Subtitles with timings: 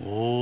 [0.00, 0.37] Oh.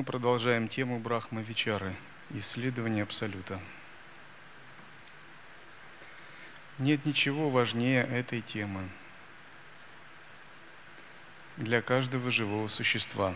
[0.00, 1.94] Мы продолжаем тему Брахма Вичары,
[2.30, 3.60] исследование Абсолюта.
[6.78, 8.88] Нет ничего важнее этой темы
[11.58, 13.34] для каждого живого существа.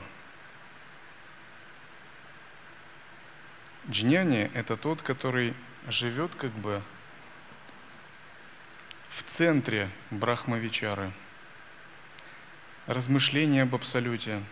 [3.90, 5.52] Джняни– это тот, который
[5.88, 6.82] живет как бы
[9.10, 11.12] в центре Брахмавичары.
[12.86, 14.42] Размышление об Абсолюте,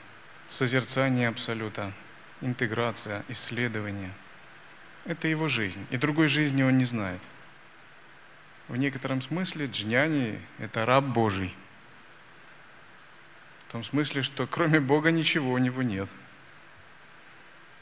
[0.51, 1.95] созерцание Абсолюта,
[2.43, 4.13] интеграция, исследование–
[5.05, 5.87] это его жизнь.
[5.91, 7.21] И другой жизни он не знает.
[8.69, 11.55] В некотором смысле джняни– это раб Божий.
[13.69, 16.09] В том смысле, что кроме Бога ничего у него нет.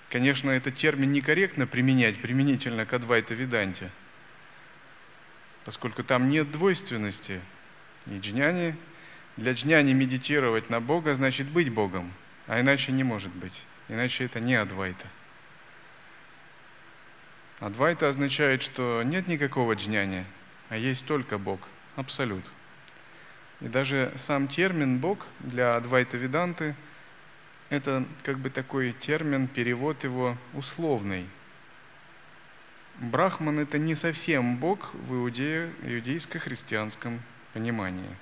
[0.08, 3.90] Конечно, этот термин некорректно применять применительно к Адвайта Веданте,
[5.64, 7.40] поскольку там нет двойственности.
[8.06, 8.76] И джняни,
[9.36, 12.12] для джняни медитировать на Бога значит быть Богом,
[12.46, 13.62] а иначе не может быть.
[13.90, 15.06] Иначе это не Адвайта.
[17.58, 20.24] Адвайта означает, что нет никакого джняни,
[20.68, 21.60] а есть только Бог,
[21.96, 22.44] абсолют.
[23.60, 26.76] И даже сам термин Бог для Адвайта Веданты–
[27.68, 31.26] это как бы такой термин, перевод его условный.
[33.00, 37.20] Брахман– это не совсем Бог в иудее, иудейско-христианском
[37.54, 38.16] понимании.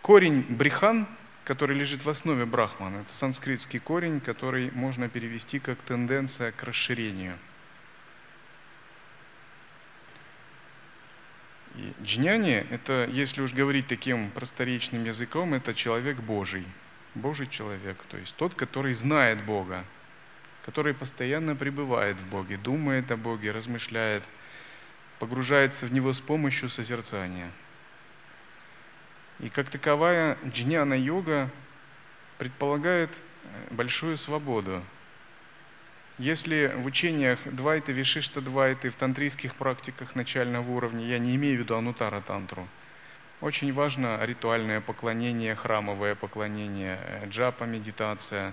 [0.00, 1.06] Корень брихан,
[1.50, 7.36] который лежит в основе брахмана, это санскритский корень, который можно перевести как тенденция к расширению–
[11.76, 16.66] И джняни– это, если уж говорить таким просторечным языком, это человек Божий,
[17.14, 19.84] Божий человек, то есть тот, который знает Бога,
[20.64, 24.24] который постоянно пребывает в Боге, думает о Боге, размышляет,
[25.18, 27.50] погружается в Него с помощью созерцания.
[29.40, 31.50] И как таковая джняна-йога
[32.38, 33.10] предполагает
[33.70, 34.82] большую свободу.
[36.18, 41.60] Если в учениях Двайты, Вишишта Двайты, в тантрийских практиках начального уровня, я не имею в
[41.60, 42.68] виду Анутара Тантру,
[43.40, 48.52] очень важно ритуальное поклонение, храмовое поклонение, э, джапа, медитация,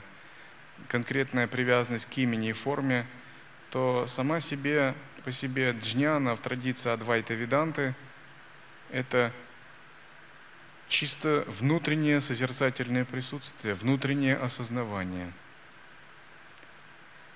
[0.88, 3.06] конкретная привязанность к имени и форме,
[3.70, 7.94] то сама себе, по себе джняна в традиции Адвайта Веданты–
[8.92, 9.34] это
[10.90, 15.32] чисто внутреннее созерцательное присутствие, внутреннее осознавание–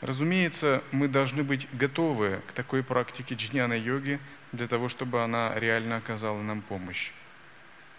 [0.02, 4.20] Разумеется, мы должны быть готовы к такой практике джняна-йоги
[4.52, 7.12] для того, чтобы она реально оказала нам помощь.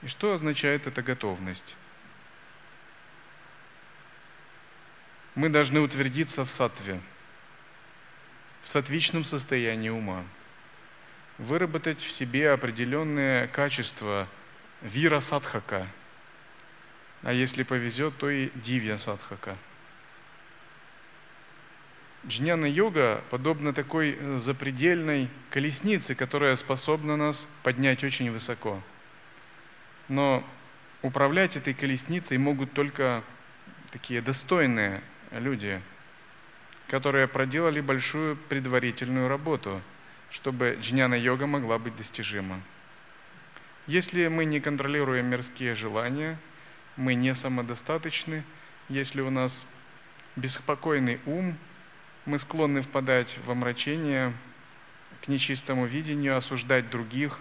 [0.02, 1.76] И что означает эта готовность?
[5.36, 7.00] Мы должны утвердиться в сатве,
[8.62, 10.24] в сатвичном состоянии ума,
[11.38, 14.26] выработать в себе определенные качества
[14.82, 15.87] вира садхака,
[17.22, 19.56] а если повезет, то и дивья садхака–
[22.25, 28.81] Джняна-йога подобна такой э, запредельной колеснице, которая способна нас поднять очень высоко.
[30.09, 30.44] Но
[31.03, 33.25] управлять этой колесницей могут только
[33.91, 35.82] такие достойные люди,
[36.87, 39.82] которые проделали большую предварительную работу,
[40.31, 42.62] чтобы джняна-йога могла быть достижима.
[43.87, 46.38] Если мы не контролируем мирские желания,
[46.97, 48.44] мы не самодостаточны,
[48.88, 49.64] если у нас
[50.37, 51.56] беспокойный ум–
[52.25, 54.32] мы склонны впадать в омрачение,
[55.23, 57.38] к нечистому видению, осуждать других,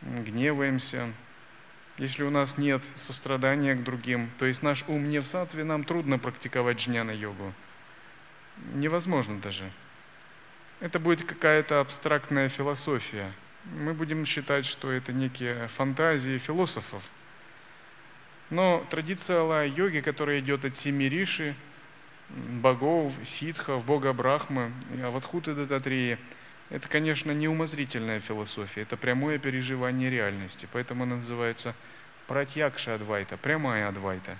[0.00, 1.12] гневаемся.
[1.98, 5.84] Если у нас нет сострадания к другим, то есть наш ум не в сатве, нам
[5.84, 7.52] трудно практиковать джняна-йогу.
[8.74, 9.70] Невозможно даже.
[10.80, 13.32] Это будет какая-то абстрактная философия.
[13.72, 17.02] Мы будем считать, что это некие фантазии философов.
[18.48, 21.56] Но традиция алла-йоги, которая идет от семи риши,
[22.28, 24.72] богов, ситхов, бога Брахмы,
[25.02, 26.18] Авадхуты Дататрии,
[26.70, 30.68] это, конечно, не умозрительная философия, это прямое переживание реальности.
[30.72, 31.74] Поэтому она называется
[32.26, 34.36] пратьякша Адвайта, прямая Адвайта.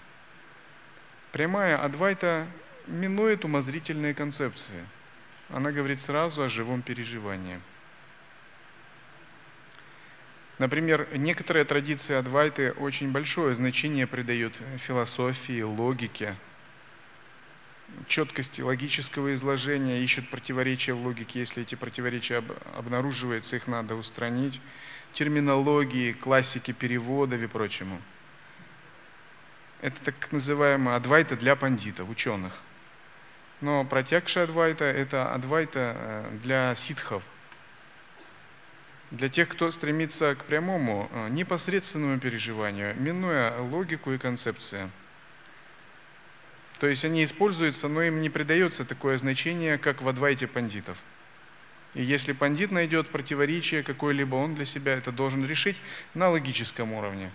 [1.32, 2.46] Прямая Адвайта
[2.86, 4.86] минует умозрительные концепции.
[5.50, 7.60] Она говорит сразу о живом переживании.
[10.58, 16.34] Например, некоторые традиции Адвайты очень большое значение придают философии, логике,
[18.08, 22.42] четкости логического изложения, ищут противоречия в логике, если эти противоречия
[22.74, 24.60] обнаруживаются, их надо устранить,
[25.12, 28.00] терминологии, классики переводов и прочему.
[29.82, 32.54] Это так называемая адвайта для пандитов, ученых.
[33.60, 37.22] Но протягша адвайта– это адвайта э, для ситхов,
[39.16, 44.90] для тех, кто стремится к прямому, э, непосредственному переживанию, минуя логику и концепции.
[46.78, 50.98] То есть они используются, но им не придается такое значение, как в адвайте пандитов.
[51.94, 55.76] И если пандит найдет противоречие какое-либо, он для себя это должен решить
[56.12, 57.30] на логическом уровне.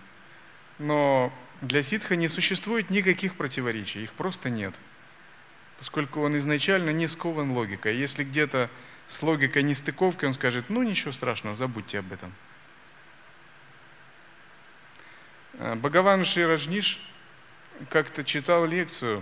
[0.77, 4.74] Но для ситха не существует никаких противоречий, их просто нет–
[5.81, 7.98] поскольку он изначально не скован логикой.
[7.98, 8.69] Если где-то
[9.12, 12.34] с логикой не стыковки, он скажет, ну ничего страшного, забудьте об этом.
[15.60, 16.98] А, Бхагаван Шираджниш
[17.90, 19.22] как-то читал лекцию,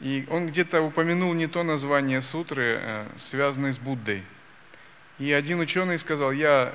[0.00, 4.24] и он где-то упомянул не то название сутры, э, связанной с Буддой.
[5.18, 6.74] И один ученый сказал, я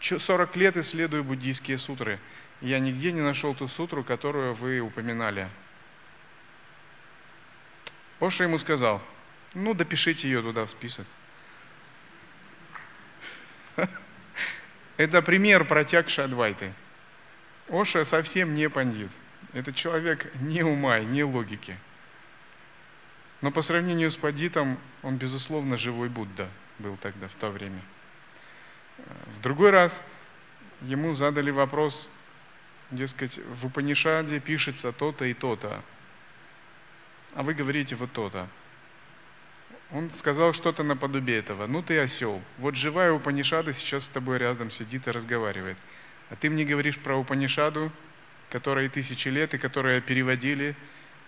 [0.00, 2.18] 40 э, лет исследую буддийские сутры,
[2.60, 5.48] я нигде не нашел ту сутру, которую вы упоминали.
[8.20, 9.00] Оша ему сказал,
[9.54, 11.06] ну допишите ее туда в список.
[14.96, 16.72] Это пример протягши Адвайты.
[17.68, 19.10] Оша совсем не пандит.
[19.52, 21.76] Это человек не ума, не логики.
[23.40, 26.48] Но по сравнению с пандитом, он, безусловно, живой Будда
[26.78, 27.80] был тогда, в то время.
[29.36, 30.02] В другой раз
[30.80, 32.08] ему задали вопрос,
[32.90, 35.82] дескать, в Упанишаде пишется то-то и то-то
[37.34, 38.48] а вы говорите вот то-то.
[39.90, 41.66] Он сказал что-то наподобие этого.
[41.66, 42.42] Ну ты осел.
[42.58, 45.78] Вот живая Упанишада сейчас с тобой рядом сидит и разговаривает.
[46.28, 47.90] А ты мне говоришь про Упанишаду,
[48.50, 50.76] которая тысячи лет, и которая переводили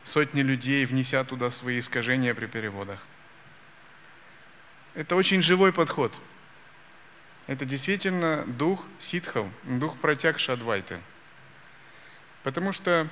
[0.05, 3.01] сотни людей, внеся туда свои искажения при переводах.
[4.95, 6.13] Это очень живой подход.
[7.47, 11.01] Это действительно дух ситхов, дух протяг Шадвайты.
[12.43, 13.09] Потому что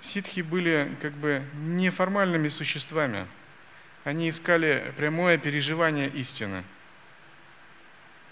[0.00, 3.26] ситхи были как бы неформальными существами.
[4.04, 6.62] Они искали прямое переживание истины.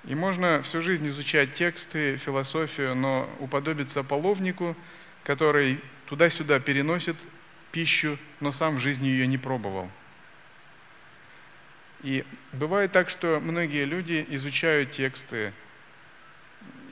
[0.04, 4.76] И можно всю жизнь изучать тексты, философию, но уподобиться половнику,
[5.24, 7.16] который туда-сюда переносит
[7.70, 9.90] пищу, но сам в жизни ее не пробовал.
[12.02, 15.54] И бывает так, что многие люди изучают тексты,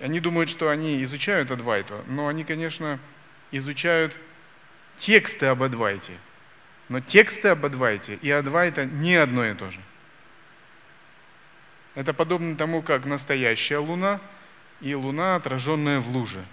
[0.00, 2.98] они думают, что они изучают Адвайту, но они, конечно,
[3.50, 4.16] изучают
[4.96, 6.12] тексты об Адвайте.
[6.90, 9.80] Но тексты об Адвайте и Адвайта не одно и то же.
[11.94, 14.20] Это подобно тому, как настоящая луна
[14.80, 16.44] и луна, отраженная в луже.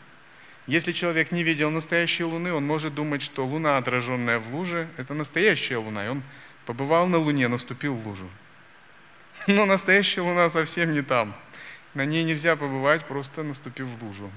[0.68, 5.16] Если человек не видел настоящей луны, он может думать, что луна, отраженная в луже, это
[5.16, 6.22] настоящая луна, и он
[6.68, 8.30] побывал на луне, наступил в лужу.
[9.48, 11.36] Но настоящая луна совсем не там.
[11.96, 14.30] На ней нельзя побывать, просто наступив в лужу.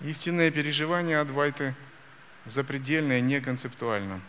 [0.00, 1.76] Истинное переживание Адвайты–
[2.50, 4.20] запредельно и неконцептуально.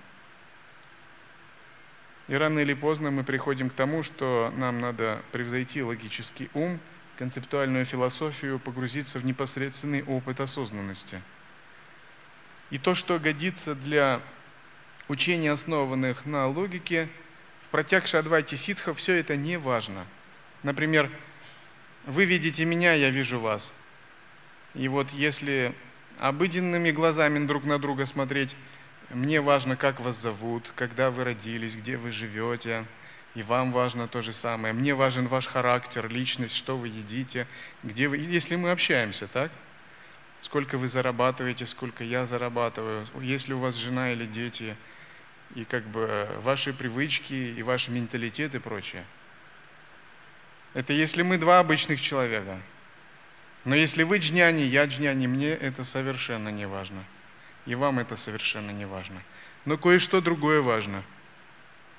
[2.27, 6.79] И рано или поздно мы приходим к тому, что нам надо превзойти логический ум,
[7.17, 11.21] концептуальную философию, погрузиться в непосредственный опыт осознанности.
[12.69, 14.21] И то, что годится для
[15.07, 17.09] учений, основанных на логике,
[17.63, 20.05] в протягше Адвайти Ситха все это не важно.
[20.61, 21.09] Например,
[22.05, 23.73] вы видите меня, я вижу вас.
[24.75, 25.73] И вот если
[26.19, 28.55] обыденными глазами друг на друга смотреть.
[29.09, 32.85] Мне важно, как вас зовут, когда вы родились, где вы живете.
[33.35, 34.73] И вам важно то же самое.
[34.73, 37.47] Мне важен ваш характер, личность, что вы едите,
[37.83, 38.17] где вы...
[38.17, 39.51] Если мы общаемся, так?
[40.41, 44.75] Сколько вы зарабатываете, сколько я зарабатываю, есть ли у вас жена или дети,
[45.53, 49.05] и как бы ваши привычки, и ваш менталитет и прочее.
[50.73, 52.59] Это если мы два обычных человека–
[53.65, 57.03] но если вы джняни, я джняни, мне это совершенно не важно.
[57.65, 59.21] И вам это совершенно не важно.
[59.65, 61.03] Но кое-что другое важно.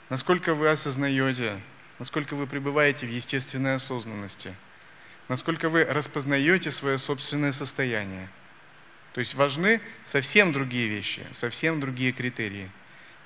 [0.08, 1.60] Насколько вы осознаете,
[1.98, 4.54] насколько вы пребываете в естественной осознанности,
[5.28, 8.28] насколько вы распознаете свое собственное состояние.
[9.12, 12.70] То есть важны совсем другие вещи, совсем другие критерии.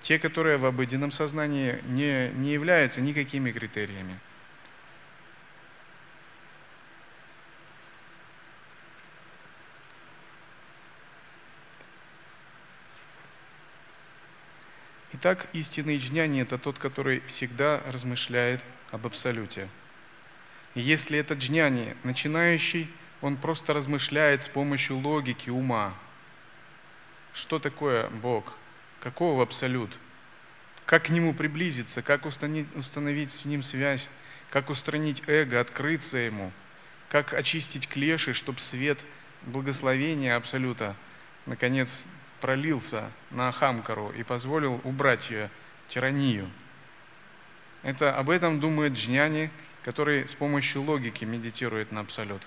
[0.02, 4.18] Те, которые в обыденном сознании не, не являются никакими критериями.
[15.26, 19.70] Итак, истинный джняни– это тот, который всегда размышляет об Абсолюте.
[20.74, 22.90] И если это джняни начинающий,
[23.22, 25.94] он просто размышляет с помощью логики, ума.
[27.32, 28.52] Что такое Бог?
[29.00, 29.98] Какого Абсолют?
[30.84, 32.02] Как к Нему приблизиться?
[32.02, 34.10] Как установить, с Ним связь?
[34.50, 36.52] Как устранить эго, открыться Ему?
[37.08, 38.98] Как очистить клеши, чтобы свет
[39.46, 40.94] благословения Абсолюта
[41.46, 42.04] наконец
[42.44, 45.48] пролился на Хамкару и позволил убрать ее
[45.88, 46.50] тиранию.
[47.82, 49.50] Это об этом думает Джняни,
[49.82, 52.42] который с помощью логики медитирует на Абсолют.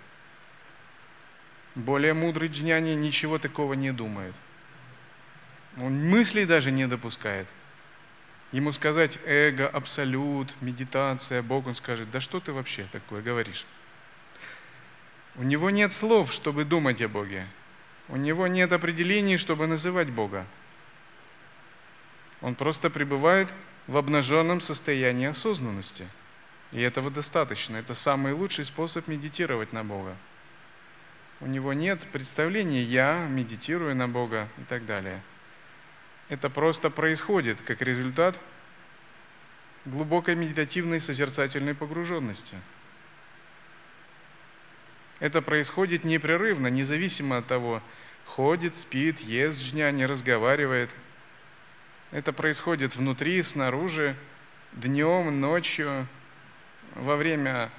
[1.74, 4.36] Более мудрый Джняни ничего такого не думает.
[5.78, 7.48] Он мыслей даже не допускает.
[8.52, 13.66] Ему сказать эго, абсолют, медитация, Бог, он скажет, да что ты вообще такое говоришь?
[15.38, 17.48] У него нет слов, чтобы думать о Боге.
[18.10, 20.46] У него нет определений, чтобы называть Бога.
[22.42, 23.50] Он просто пребывает
[23.88, 26.08] в обнаженном состоянии осознанности.
[26.72, 27.78] И этого достаточно.
[27.78, 30.16] Это самый лучший способ медитировать на Бога.
[31.40, 35.22] У него нет представления «я медитирую на Бога» и так далее.
[36.30, 38.40] Это просто происходит как результат
[39.86, 42.56] глубокой медитативной созерцательной погруженности–
[45.20, 47.82] это происходит непрерывно, независимо от того,
[48.26, 50.90] ходит, спит, ест жня, не разговаривает.
[52.12, 54.16] Это происходит внутри, снаружи,
[54.74, 56.08] днем, ночью,
[56.96, 57.72] во время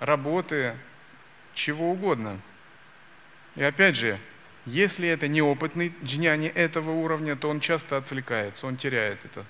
[0.00, 0.76] работы,
[1.54, 2.40] чего угодно.
[3.54, 4.18] И опять же,
[4.66, 9.46] если это неопытный джняни этого уровня, то он часто отвлекается, он теряет это.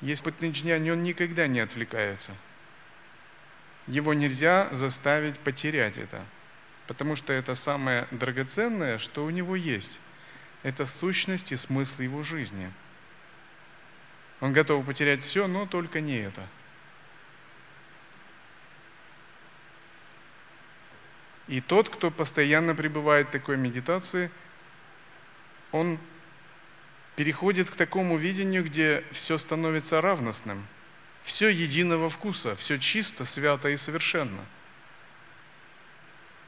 [0.00, 2.34] Если опытный джняни, он никогда не отвлекается–
[3.90, 6.24] его нельзя заставить потерять это,
[6.86, 9.98] потому что это самое драгоценное, что у него есть.
[10.62, 12.70] Это сущность и смысл его жизни.
[14.40, 16.46] Он готов потерять все, но только не это.
[21.48, 24.30] И тот, кто постоянно пребывает в такой медитации,
[25.72, 25.98] он
[27.16, 30.64] переходит к такому видению, где все становится равностным–
[31.24, 34.44] все единого вкуса, все чисто, свято и совершенно.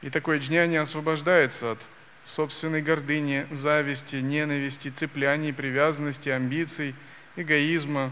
[0.01, 1.79] И такое джняни освобождается от
[2.25, 6.95] собственной гордыни, зависти, ненависти, цепляний, привязанности, амбиций,
[7.35, 8.11] эгоизма.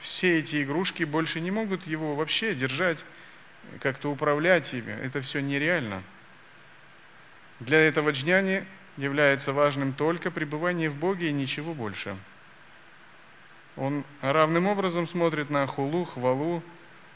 [0.00, 2.98] Все эти игрушки больше не могут его вообще держать,
[3.80, 4.92] как-то управлять ими.
[4.92, 6.02] Это все нереально.
[7.60, 8.64] Для этого джняни
[8.96, 12.16] является важным только пребывание в Боге и ничего больше–
[13.76, 16.62] он равным образом смотрит на хулу, хвалу.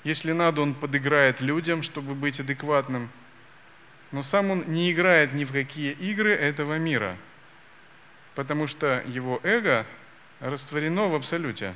[0.05, 3.11] Если надо, он подыграет людям, чтобы быть адекватным.
[4.13, 7.17] Но сам он не играет ни в какие игры этого мира,
[8.35, 9.87] потому что его эго
[10.41, 11.75] растворено в абсолюте.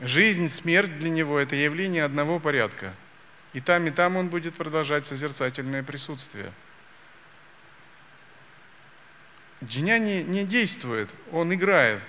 [0.00, 2.94] Жизнь, смерть для него– это явление одного порядка.
[3.54, 6.52] И там, и там он будет продолжать созерцательное присутствие–
[9.64, 12.02] Джиняни не действует, он играет.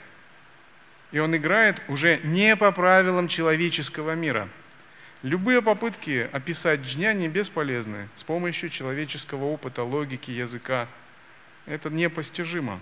[1.11, 4.49] И он играет уже не по правилам человеческого мира.
[5.23, 10.87] Любые попытки описать джняни бесполезны с помощью человеческого опыта, логики, языка.
[11.65, 12.81] Это непостижимо.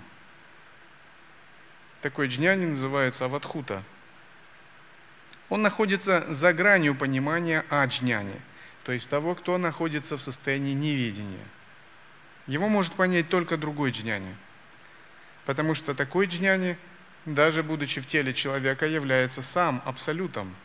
[2.01, 3.83] Такой джняни называется аватхута.
[5.49, 8.41] Он находится за гранью понимания о джняне,
[8.83, 11.45] то есть того, кто находится в состоянии неведения.
[12.47, 14.35] Его может понять только другой джняни–
[15.45, 16.77] Потому что такой джняни,
[17.25, 20.55] даже будучи в теле человека, является сам абсолютом.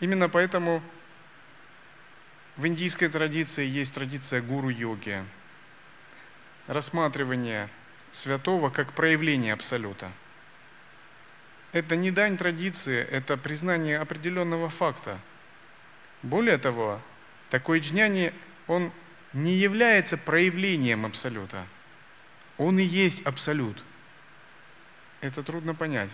[0.00, 0.82] Именно поэтому
[2.56, 5.24] в индийской традиции есть традиция гуру-йоги,
[6.66, 7.68] рассматривание
[8.10, 10.10] святого как проявление абсолюта.
[11.72, 15.18] Это не дань традиции, это признание определенного факта.
[16.22, 17.00] Более того,
[17.50, 18.32] такой джняни,
[18.66, 18.90] он
[19.32, 21.64] не является проявлением абсолюта–
[22.58, 23.82] он и есть абсолют.
[25.20, 26.10] Это трудно понять.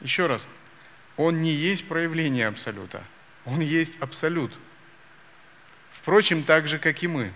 [0.00, 0.48] Еще раз,
[1.16, 3.02] он не есть проявление абсолюта,
[3.46, 4.52] он есть абсолют.
[5.92, 7.32] Впрочем, так же, как и мы.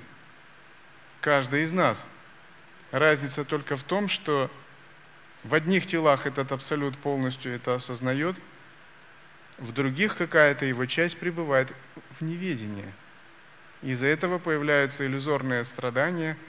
[1.21, 2.05] Каждый из нас.
[2.91, 4.51] Разница только в том, что
[5.45, 8.37] в одних телах этот абсолют полностью это осознает,
[9.59, 11.73] в других какая-то его часть пребывает
[12.19, 12.93] в неведении.
[13.83, 16.37] Из-за этого появляются иллюзорные страдания–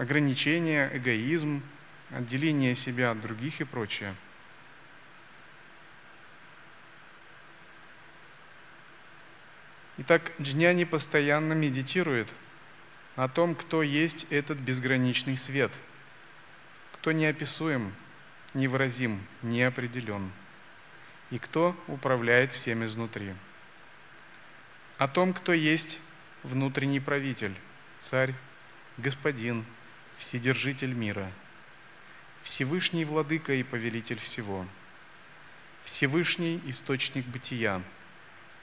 [0.00, 1.62] ограничения, эгоизм,
[2.08, 4.14] отделение себя от других и прочее.
[9.98, 12.32] Итак, джняни постоянно медитирует
[13.14, 15.70] о том, кто есть этот безграничный свет,
[16.94, 17.92] кто неописуем,
[18.54, 20.32] невыразим, неопределен,
[21.30, 23.34] и кто управляет всем изнутри.
[24.96, 26.00] О том, кто есть
[26.42, 27.54] внутренний правитель,
[28.00, 28.32] царь,
[28.96, 29.66] господин,
[30.20, 31.32] вседержитель мира,
[32.42, 34.66] Всевышний владыка и повелитель всего,
[35.84, 37.82] Всевышний источник бытия,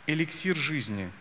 [0.06, 1.12] эликсир жизни,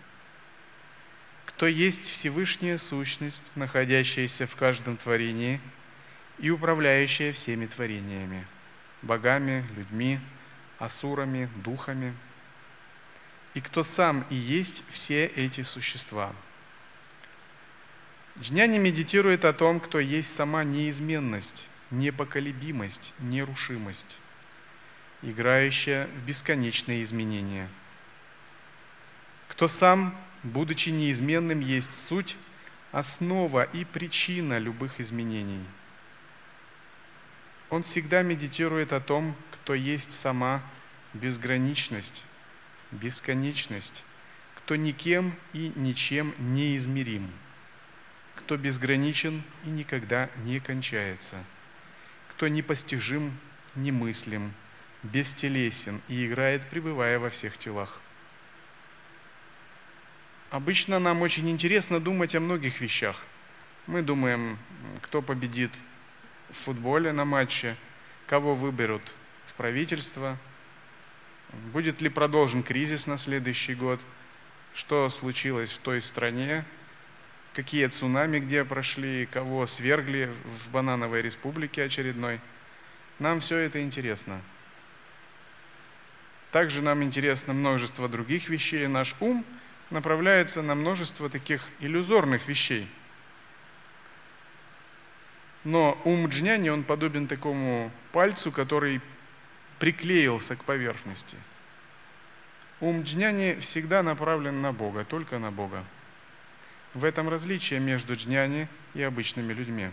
[1.47, 5.59] кто есть Всевышняя сущность, находящаяся в каждом творении
[6.39, 8.47] и управляющая всеми творениями,
[9.01, 10.21] богами, людьми,
[10.79, 12.15] асурами, духами,
[13.55, 16.35] и кто сам и есть все эти существа–
[18.39, 24.19] Джняни медитирует о том, кто есть сама неизменность, непоколебимость, нерушимость,
[25.23, 27.71] играющая в бесконечные изменения.
[29.49, 32.37] Кто сам, будучи неизменным, есть суть,
[32.93, 35.65] основа и причина любых изменений.
[37.71, 40.63] Он всегда медитирует о том, кто есть сама
[41.15, 42.23] безграничность,
[42.91, 44.05] бесконечность,
[44.57, 47.31] кто никем и ничем не измерим–
[48.47, 51.43] кто безграничен и никогда не кончается,
[52.29, 53.37] кто непостижим,
[53.75, 54.53] немыслим,
[55.03, 58.01] бестелесен и играет, пребывая во всех телах.
[60.51, 63.21] Обычно нам очень интересно думать о многих вещах.
[63.89, 64.61] Мы думаем,
[65.03, 65.73] кто победит
[66.51, 67.77] в футболе на матче,
[68.29, 69.03] кого выберут
[69.49, 70.39] в правительство,
[71.73, 74.01] будет ли продолжен кризис на следующий год,
[74.73, 76.65] что случилось в той стране,
[77.57, 82.39] какие цунами где прошли, кого свергли в банановой республике очередной.
[83.19, 84.43] Нам все это интересно.
[86.53, 88.87] Также нам интересно множество других вещей.
[88.89, 89.43] Наш ум
[89.89, 92.91] направляется на множество таких иллюзорных вещей.
[95.65, 99.01] Но ум джняни, он подобен такому пальцу, который
[99.79, 101.39] приклеился к поверхности.
[102.81, 105.87] Ум джняни всегда направлен на Бога, только на Бога.
[106.97, 109.91] В этом различие между джняни и обычными людьми.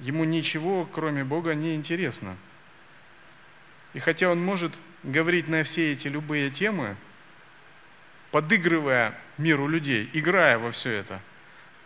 [0.00, 2.36] Ему ничего, кроме Бога, не интересно.
[3.94, 4.72] И хотя он может
[5.04, 6.96] говорить на все эти любые темы,
[8.32, 11.20] подыгрывая миру людей, играя во все это,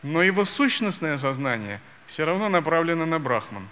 [0.03, 3.69] но его сущностное сознание все равно направлено на Брахман.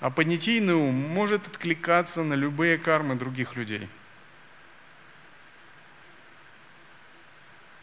[0.00, 3.86] А понятийный ум может откликаться на любые кармы других людей–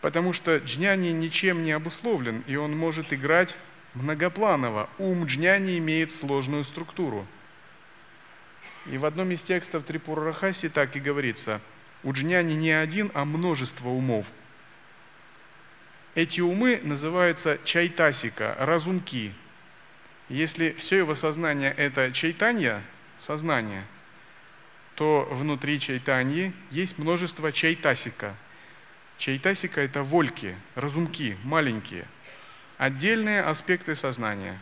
[0.01, 3.55] потому что джняни ничем не обусловлен, и он может играть
[3.93, 4.89] многопланово.
[4.97, 7.25] Ум джняни имеет сложную структуру.
[8.85, 11.61] И в одном из текстов Трипура Рахаси так и говорится,
[12.03, 14.25] у джняни не один, а множество умов.
[16.15, 19.33] Эти умы называются чайтасика, разумки.
[20.29, 22.81] Если все его сознание– это чайтанья,
[23.17, 23.83] сознание,
[24.95, 28.35] то внутри чайтаньи есть множество чайтасика–
[29.17, 32.05] Чайтасика– это вольки, разумки, маленькие,
[32.77, 34.59] отдельные аспекты сознания.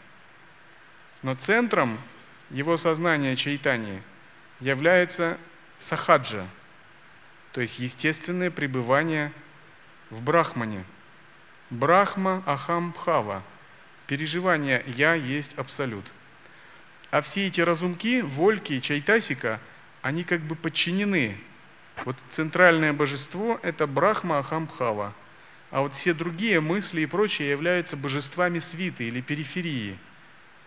[1.24, 2.00] Но центром
[2.50, 4.02] его сознания чайтани
[4.60, 5.38] является
[5.80, 6.48] сахаджа,
[7.52, 9.32] то есть естественное пребывание
[10.10, 10.86] в брахмане.
[11.70, 13.44] Брахма ахам бхава,
[14.08, 16.06] переживание «я есть абсолют».
[17.12, 19.60] А все эти разумки, вольки чайтасика,
[20.02, 21.38] они как бы подчинены
[22.04, 25.14] вот центральное божество– это Брахма Ахамбхава,
[25.72, 29.98] а вот все другие мысли и прочее являются божествами свиты или периферии.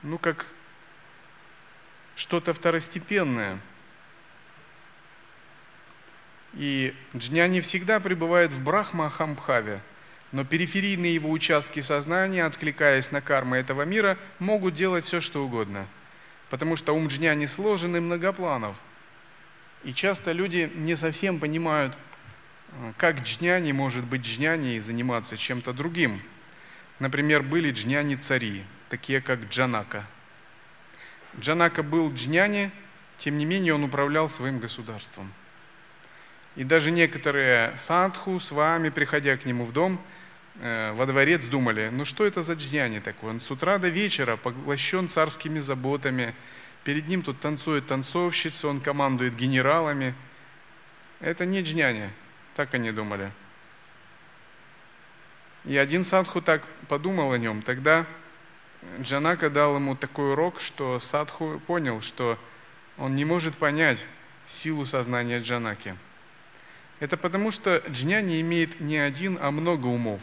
[0.02, 0.46] Ну, как
[2.16, 3.60] что-то второстепенное.
[6.54, 9.80] И джняни всегда пребывает в Брахма Ахамбхаве,
[10.32, 15.86] но периферийные его участки сознания, откликаясь на кармы этого мира, могут делать все, что угодно.
[16.50, 18.76] Потому что ум джняни сложен и многопланов–
[19.84, 21.96] и часто люди не совсем понимают,
[22.72, 26.22] э, как джняни может быть джняни и заниматься чем-то другим.
[26.98, 30.04] Например, были джняни-цари, такие как Джанака.
[31.38, 32.70] Джанака был джняни,
[33.18, 35.32] тем не менее он управлял своим государством.
[36.56, 40.00] И даже некоторые садху с вами, приходя к нему в дом,
[40.60, 43.30] э, во дворец думали, ну что это за джняни такой?
[43.30, 46.34] Он с утра до вечера поглощен царскими заботами,
[46.84, 50.14] перед ним тут танцует танцовщица, он командует генералами.
[51.20, 52.12] Это не джняня,
[52.54, 53.32] так они думали.
[55.64, 57.62] И один садху так подумал о нем.
[57.62, 58.06] Тогда
[59.00, 62.38] Джанака дал ему такой урок, что садху понял, что
[62.96, 64.04] он не может понять
[64.46, 65.96] силу сознания Джанаки.
[67.00, 70.20] Это потому, что джня не имеет не один, а много умов.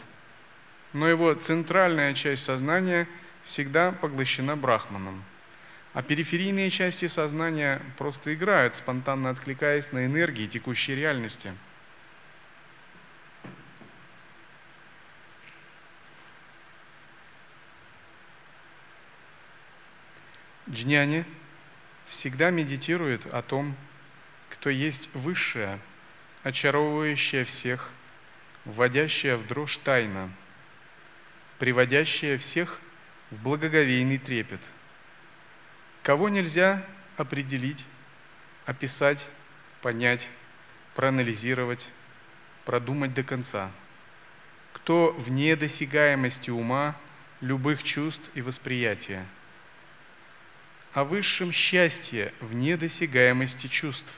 [0.92, 3.06] но его центральная часть сознания
[3.44, 5.22] всегда поглощена брахманом.
[5.96, 11.54] А периферийные части сознания просто играют, спонтанно откликаясь на энергии текущей реальности.
[20.68, 21.24] Джняни
[22.08, 23.74] всегда медитирует о том,
[24.50, 25.78] кто есть высшее,
[26.42, 27.88] очаровывающее всех,
[28.66, 30.28] вводящее в дрожь тайна,
[31.58, 32.80] приводящее всех
[33.30, 34.60] в благоговейный трепет–
[36.06, 37.84] Кого нельзя определить,
[38.64, 39.26] описать,
[39.82, 40.28] понять,
[40.94, 41.88] проанализировать,
[42.64, 43.72] продумать до конца.
[44.72, 46.94] Кто вне досягаемости ума,
[47.40, 49.26] любых чувств и восприятия.
[50.92, 54.12] О высшем счастье вне досягаемости чувств,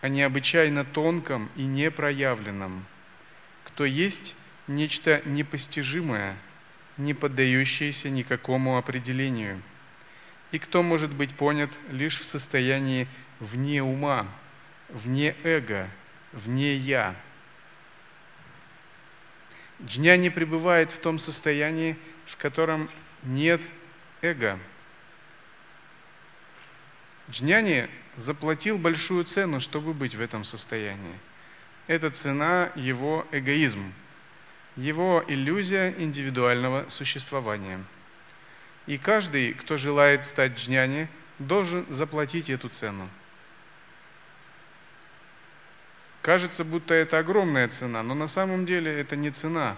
[0.00, 2.84] о необычайно тонком и непроявленном.
[3.62, 4.34] Кто есть
[4.66, 6.36] нечто непостижимое,
[6.96, 9.62] не поддающееся никакому определению–
[10.54, 13.08] и кто может быть понят лишь в состоянии
[13.40, 14.28] вне ума,
[14.88, 15.90] вне эго,
[16.30, 17.16] вне «я».
[19.82, 22.88] Джня не пребывает в том состоянии, в котором
[23.24, 23.60] нет
[24.22, 24.60] эго.
[27.28, 31.18] Джняни заплатил большую цену, чтобы быть в этом состоянии.
[31.88, 33.92] Это цена его эгоизм,
[34.76, 37.82] его иллюзия индивидуального существования–
[38.86, 43.08] и каждый, кто желает стать джняни, должен заплатить эту цену.
[46.22, 49.76] Кажется, будто это огромная цена, но на самом деле это не цена.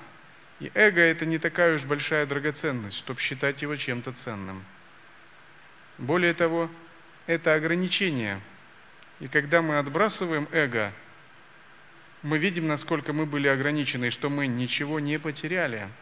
[0.60, 4.64] И эго– это не такая уж большая драгоценность, чтобы считать его чем-то ценным.
[5.98, 6.70] Более того,
[7.26, 8.40] это ограничение.
[9.20, 10.92] И когда мы отбрасываем эго,
[12.22, 15.88] мы видим, насколько мы были ограничены, что мы ничего не потеряли–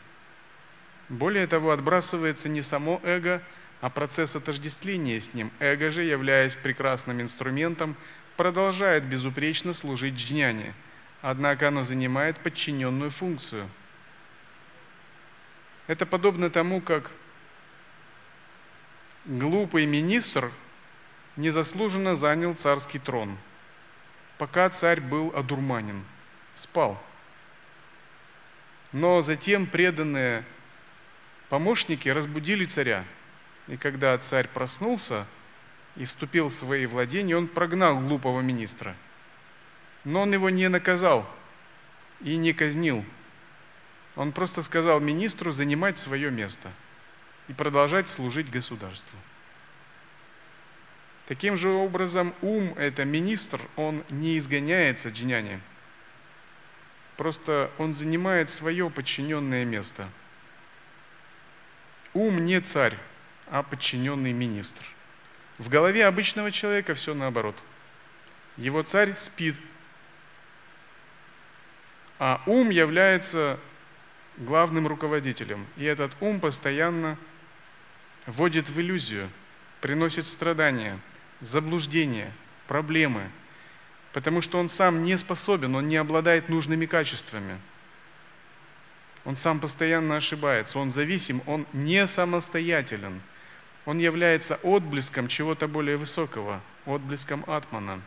[1.09, 3.43] более того, отбрасывается не само эго,
[3.81, 5.51] а процесс отождествления с ним.
[5.59, 7.97] Эго же, являясь прекрасным инструментом,
[8.37, 10.75] продолжает безупречно служить джняне,
[11.21, 13.69] однако оно занимает подчиненную функцию.
[15.87, 17.11] Это подобно тому, как
[19.27, 20.51] глупый министр
[21.37, 23.37] незаслуженно занял царский трон,
[24.39, 26.05] пока царь был одурманен,
[26.55, 27.03] спал.
[28.93, 30.45] Но затем преданные
[31.49, 33.05] Помощники разбудили царя.
[33.69, 35.27] И когда царь проснулся
[35.97, 38.95] и вступил в свои владения, он прогнал глупого министра.
[40.05, 41.29] Но он его не наказал
[42.21, 43.05] и не казнил.
[44.17, 46.71] Он просто сказал министру занимать свое место
[47.49, 49.19] и продолжать служить государству.
[51.27, 55.59] Таким же образом, ум– это министр, он не изгоняется джняни.
[57.17, 60.09] Просто он занимает свое подчиненное место–
[62.15, 62.97] Ум не царь,
[63.51, 64.83] а подчиненный министр.
[65.59, 67.57] В голове обычного человека все наоборот.
[68.57, 69.57] Его царь спит,
[72.21, 73.59] а ум является
[74.37, 75.67] главным руководителем.
[75.77, 77.19] И этот ум постоянно
[78.27, 79.29] вводит в иллюзию,
[79.81, 81.01] приносит страдания,
[81.41, 82.33] заблуждения,
[82.69, 83.29] проблемы,
[84.13, 87.61] потому что он сам не способен, он не обладает нужными качествами–
[89.25, 93.23] он сам постоянно ошибается, он зависим, он не самостоятелен.
[93.87, 98.01] Он является отблеском чего-то более высокого, отблеском атмана.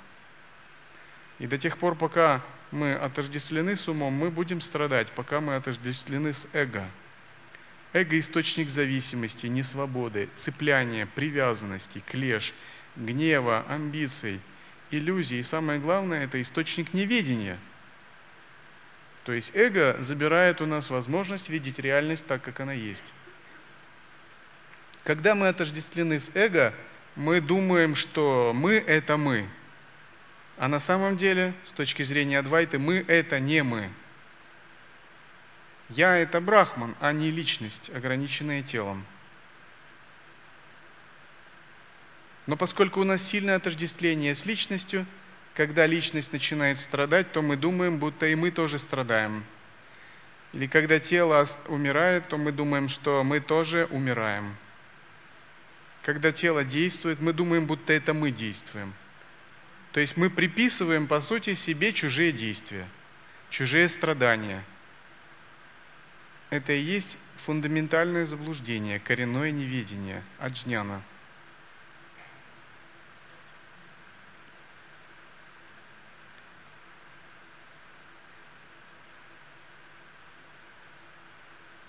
[1.40, 6.34] И до тех пор, пока мы отождествлены с умом, мы будем страдать, пока мы отождествлены
[6.34, 6.88] с эго.
[7.94, 12.54] Эго– источник зависимости, несвободы, цепляния, привязанности, клеш,
[12.96, 14.40] гнева, амбиций,
[14.92, 15.40] иллюзий.
[15.40, 17.58] И самое главное– это источник неведения–
[19.28, 23.04] то есть эго забирает у нас возможность видеть реальность так, как она есть.
[25.04, 26.74] Когда мы отождествлены с эго,
[27.18, 29.50] мы думаем, что мы– это мы.
[30.58, 33.90] А на самом деле, с точки зрения Адвайты, мы– это не мы.
[35.90, 39.06] Я– это брахман, а не личность, ограниченная телом.
[42.46, 45.06] Но поскольку у нас сильное отождествление с личностью–
[45.58, 49.44] когда личность начинает страдать, то мы думаем, будто и мы тоже страдаем.
[50.54, 54.56] Или когда тело умирает, то мы думаем, что мы тоже умираем.
[56.04, 58.94] Когда тело действует, мы думаем, будто это мы действуем.
[59.94, 62.88] То есть мы приписываем, по сути, себе чужие действия,
[63.50, 64.64] чужие страдания.
[66.52, 67.18] Это и есть
[67.48, 71.02] фундаментальное заблуждение, коренное неведение, аджняна–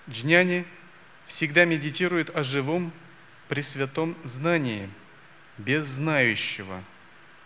[0.09, 0.65] Джняни
[1.27, 2.93] всегда медитирует о живом,
[3.49, 4.89] пресвятом знании,
[5.59, 6.83] без знающего,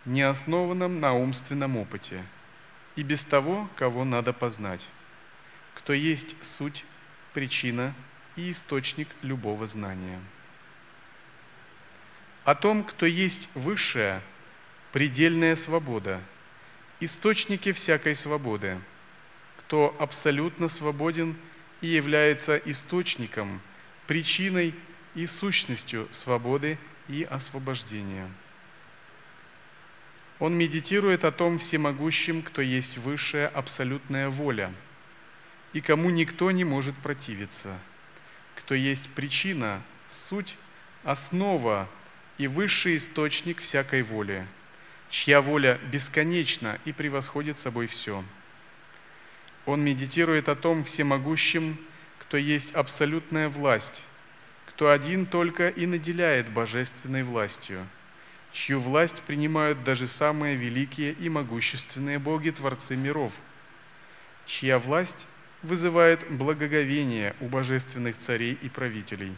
[0.04, 2.24] не основанном на умственном опыте,
[2.94, 4.88] и без того, кого надо познать,
[5.74, 6.84] кто есть суть,
[7.34, 7.94] причина
[8.36, 10.20] и источник любого знания.
[12.44, 14.22] О том, кто есть высшая,
[14.92, 16.20] предельная свобода,
[17.00, 18.78] источники всякой свободы,
[19.58, 21.36] кто абсолютно свободен
[21.82, 23.60] и является источником,
[24.06, 24.74] причиной
[25.14, 28.30] и сущностью свободы и освобождения.
[30.38, 34.72] Он медитирует о том всемогущем, кто есть высшая абсолютная воля,
[35.72, 37.78] и кому никто не может противиться,
[38.56, 40.56] кто есть причина, суть,
[41.04, 41.88] основа
[42.38, 44.46] и высший источник всякой воли,
[45.10, 48.24] чья воля бесконечна и превосходит собой все.
[49.64, 51.78] Он медитирует о том всемогущем,
[52.18, 54.04] кто есть абсолютная власть,
[54.66, 57.86] кто один только и наделяет божественной властью,
[58.52, 63.32] чью власть принимают даже самые великие и могущественные боги, творцы миров,
[64.46, 65.26] чья власть
[65.62, 69.32] вызывает благоговение у божественных царей и правителей,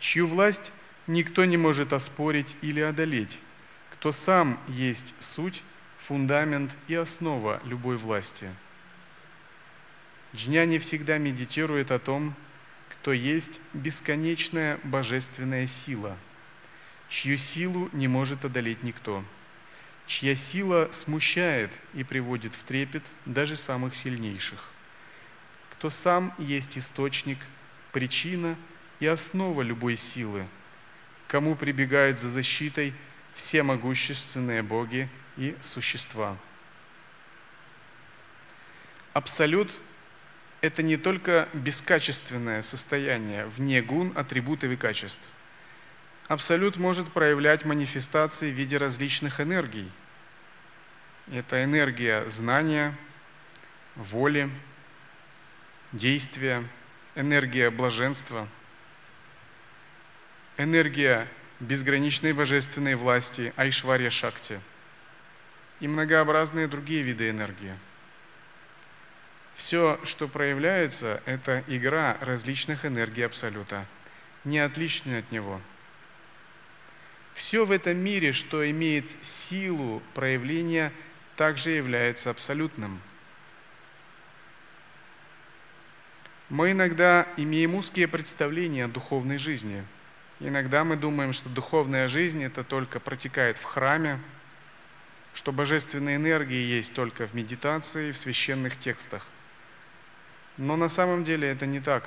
[0.00, 0.72] чью власть
[1.06, 3.38] никто не может оспорить или одолеть,
[3.92, 5.62] кто сам есть суть,
[5.98, 8.48] фундамент и основа любой власти.
[10.34, 12.34] Джняни всегда медитирует о том,
[12.88, 16.16] кто есть бесконечная божественная сила,
[17.08, 19.24] чью силу не может одолеть никто,
[20.06, 24.70] чья сила смущает и приводит в трепет даже самых сильнейших,
[25.72, 27.38] кто сам есть источник,
[27.92, 28.56] причина
[29.00, 30.46] и основа любой силы–
[31.30, 32.92] кому прибегают за защитой
[33.34, 36.36] все могущественные боги и существа.
[39.12, 39.72] Абсолют–
[40.60, 45.26] это не только бескачественное состояние вне гун, атрибутов и качеств.
[46.28, 49.90] Абсолют может проявлять манифестации в виде различных энергий.
[51.32, 52.96] Это энергия знания,
[53.96, 54.50] воли,
[55.92, 56.64] действия,
[57.14, 58.48] энергия блаженства–
[60.62, 61.26] энергия
[61.58, 64.60] безграничной божественной власти Айшварья Шакти
[65.80, 67.74] и многообразные другие виды энергии.
[69.60, 73.84] Все, что проявляется, это игра различных энергий Абсолюта,
[74.42, 75.60] не отличная от него.
[77.34, 80.94] Все в этом мире, что имеет силу проявления,
[81.36, 83.02] также является абсолютным.
[86.48, 89.84] Мы иногда имеем узкие представления о духовной жизни–
[90.42, 94.18] Иногда мы думаем, что духовная жизнь это только протекает в храме,
[95.34, 99.26] что божественная энергия есть только в медитации, в священных текстах.
[100.60, 102.06] Но на самом деле это не так.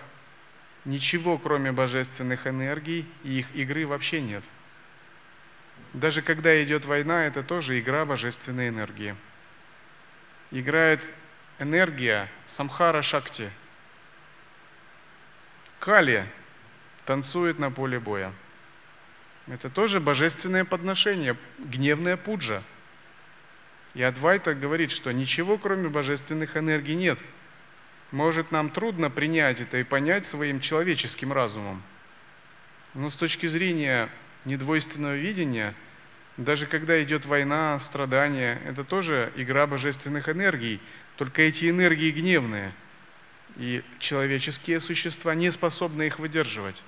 [0.85, 4.43] Ничего, кроме божественных энергий и их игры вообще нет.
[5.93, 9.15] Даже когда идет война, это тоже игра божественной энергии.
[10.51, 11.01] Играет
[11.57, 13.49] энергия самхара шакти.
[15.79, 16.23] Кали
[17.05, 18.31] танцует на поле боя.
[19.47, 22.61] Это тоже божественное подношение, гневная пуджа.
[23.95, 27.17] И Адвайта говорит, что ничего кроме божественных энергий нет.
[28.13, 31.81] Может, нам трудно принять это и понять своим человеческим разумом.
[32.93, 34.07] Но с точки зрения
[34.45, 35.73] недвойственного видения,
[36.37, 40.79] даже когда идет война, страдания, это тоже игра божественных энергий,
[41.15, 42.71] только эти энергии гневные,
[43.55, 46.83] и человеческие существа не способны их выдерживать.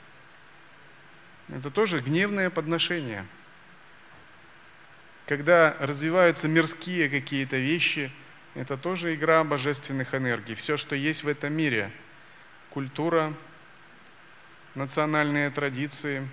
[1.50, 3.26] Это тоже гневное подношение.
[5.26, 8.12] Когда развиваются мирские какие-то вещи,
[8.56, 10.56] это тоже игра божественных энергий.
[10.56, 11.92] Все, что есть в этом мире,
[12.72, 13.34] культура,
[14.74, 16.28] национальные традиции,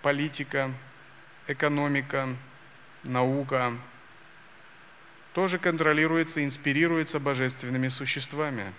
[0.00, 0.72] политика,
[1.46, 2.28] экономика,
[3.02, 3.74] наука,
[5.34, 8.72] тоже контролируется, инспирируется божественными существами,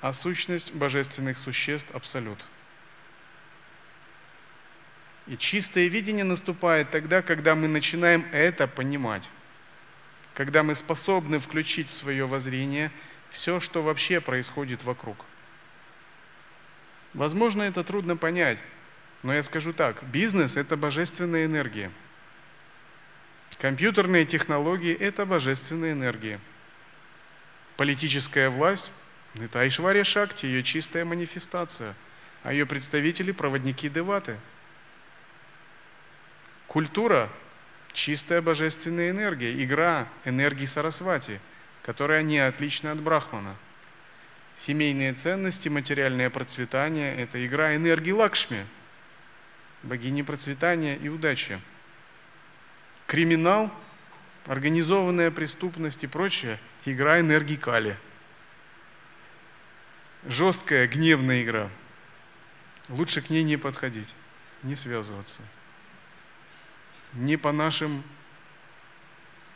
[0.00, 2.44] а сущность божественных существ– абсолют–
[5.30, 9.22] и чистое видение наступает тогда, когда мы начинаем это понимать.
[10.40, 12.90] Когда мы способны включить в свое воззрение
[13.28, 15.26] все, что вообще происходит вокруг.
[17.12, 18.58] Возможно, это трудно понять,
[19.22, 21.92] но я скажу так, бизнес– это божественная энергия.
[23.58, 26.40] Компьютерные технологии– это божественная энергия.
[27.76, 28.90] Политическая власть–
[29.34, 31.94] это Айшвария Шакти, ее чистая манифестация,
[32.44, 34.38] а ее представители– проводники Деваты–
[36.66, 37.28] Культура–
[37.92, 41.40] чистая божественная энергия, игра энергии Сарасвати,
[41.82, 43.56] которая не отлична от Брахмана.
[44.56, 48.66] семейные ценности, материальное процветание– это игра энергии Лакшми,
[49.82, 51.60] богини процветания и удачи.
[53.06, 53.72] Криминал,
[54.46, 57.96] организованная преступность и прочее– игра энергии Кали.
[60.26, 61.70] Жесткая, гневная игра.
[62.90, 64.14] Лучше к ней не подходить,
[64.62, 65.40] не связываться.
[67.14, 68.02] Не по нашим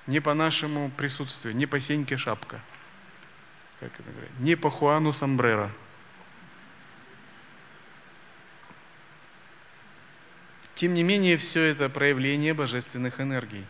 [0.07, 2.61] не по нашему присутствию, не по Сеньке шапка–
[3.81, 5.71] как это говорят, не по Хуану Самбрера.
[10.75, 13.65] Тем не менее, все это проявление божественных энергий.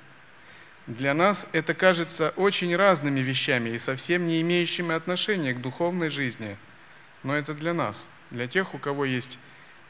[0.87, 6.57] Для нас это кажется очень разными вещами и совсем не имеющими отношения к духовной жизни.
[7.23, 9.39] Но это для нас, для тех, у кого есть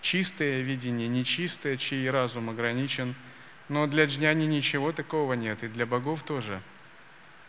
[0.00, 3.14] чистое видение, нечистое, чей разум ограничен.
[3.68, 6.60] Но для джняни ничего такого нет, и для богов тоже–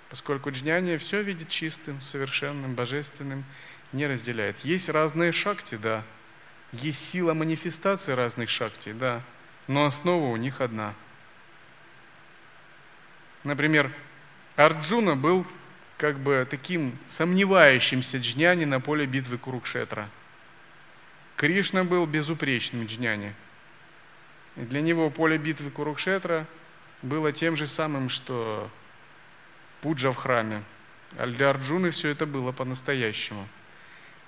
[0.09, 3.43] поскольку джняни все видит чистым, совершенным, божественным,
[3.91, 4.59] не разделяет.
[4.59, 6.03] Есть разные шакти, да,
[6.71, 9.21] есть сила манифестации разных шакти, да,
[9.67, 10.93] но основа у них одна.
[13.43, 13.91] Например,
[14.55, 15.45] Арджуна был
[15.97, 20.09] как бы таким сомневающимся джняни на поле битвы Курукшетра.
[21.35, 23.33] Кришна был безупречным джняни.
[24.55, 26.45] Для него поле битвы Курукшетра
[27.01, 28.69] было тем же самым, что
[29.81, 30.63] пуджа в храме.
[31.17, 33.47] А для Арджуны все это было по-настоящему.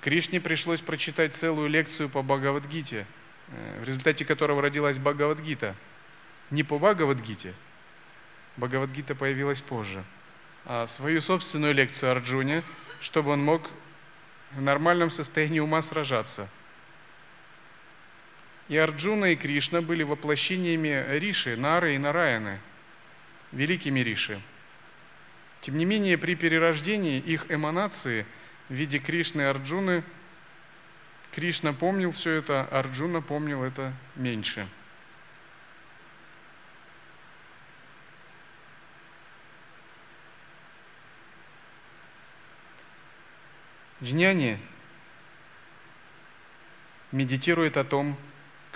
[0.02, 3.06] Кришне пришлось прочитать целую лекцию по Бхагавадгите,
[3.48, 5.76] э, в результате которого родилась Бхагавадгита.
[6.52, 7.54] Не по Бхагавадгите,
[8.58, 10.04] Бхагавадгита появилась позже,
[10.66, 12.64] а свою собственную лекцию Арджуне,
[13.02, 13.70] чтобы он мог
[14.52, 16.48] в нормальном состоянии ума сражаться.
[18.70, 22.60] И Арджуна, и Кришна были воплощениями Риши, Нары и Нараяны,
[23.52, 24.42] великими Риши–
[25.62, 28.26] тем не менее, при перерождении их эманации
[28.70, 30.04] в виде Кришны и Арджуны,
[31.32, 34.68] Кришна помнил все это, Арджуна помнил это меньше.
[44.02, 44.60] Джняни
[47.12, 48.16] медитирует о том,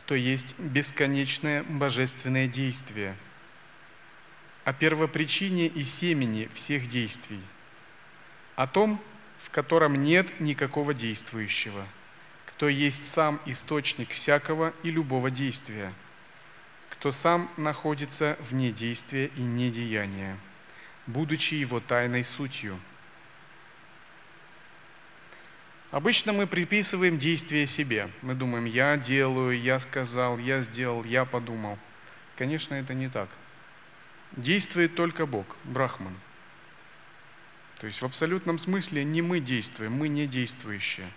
[0.04, 3.16] кто есть бесконечное божественное действие–
[4.64, 7.42] о первопричине и семени всех действий,
[8.56, 9.02] о том,
[9.44, 11.88] в котором нет никакого действующего,
[12.46, 15.94] кто есть сам источник всякого и любого действия,
[16.92, 20.38] кто сам находится вне действия и недеяния,
[21.08, 22.80] будучи его тайной сутью.
[25.92, 28.10] Обычно мы приписываем действие себе.
[28.22, 31.78] Мы думаем, я делаю, я сказал, я сделал, я подумал.
[32.38, 33.30] Конечно, это не так
[34.32, 36.16] действует только Бог, Брахман.
[37.80, 41.12] То есть в абсолютном смысле не мы действуем, мы не действующие.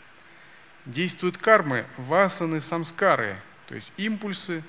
[0.87, 4.63] Действуют кармы, васаны, самскары, то есть импульсы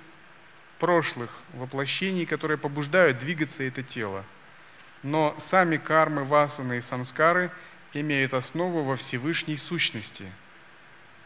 [0.80, 4.24] прошлых воплощений, которые побуждают двигаться это тело.
[5.04, 7.52] Но сами кармы, васаны и самскары
[8.02, 10.26] имеют основу во Всевышней сущности.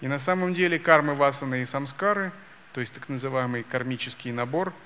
[0.02, 2.32] И на самом деле кармы, васаны и самскары,
[2.74, 4.74] то есть так называемый кармический набор–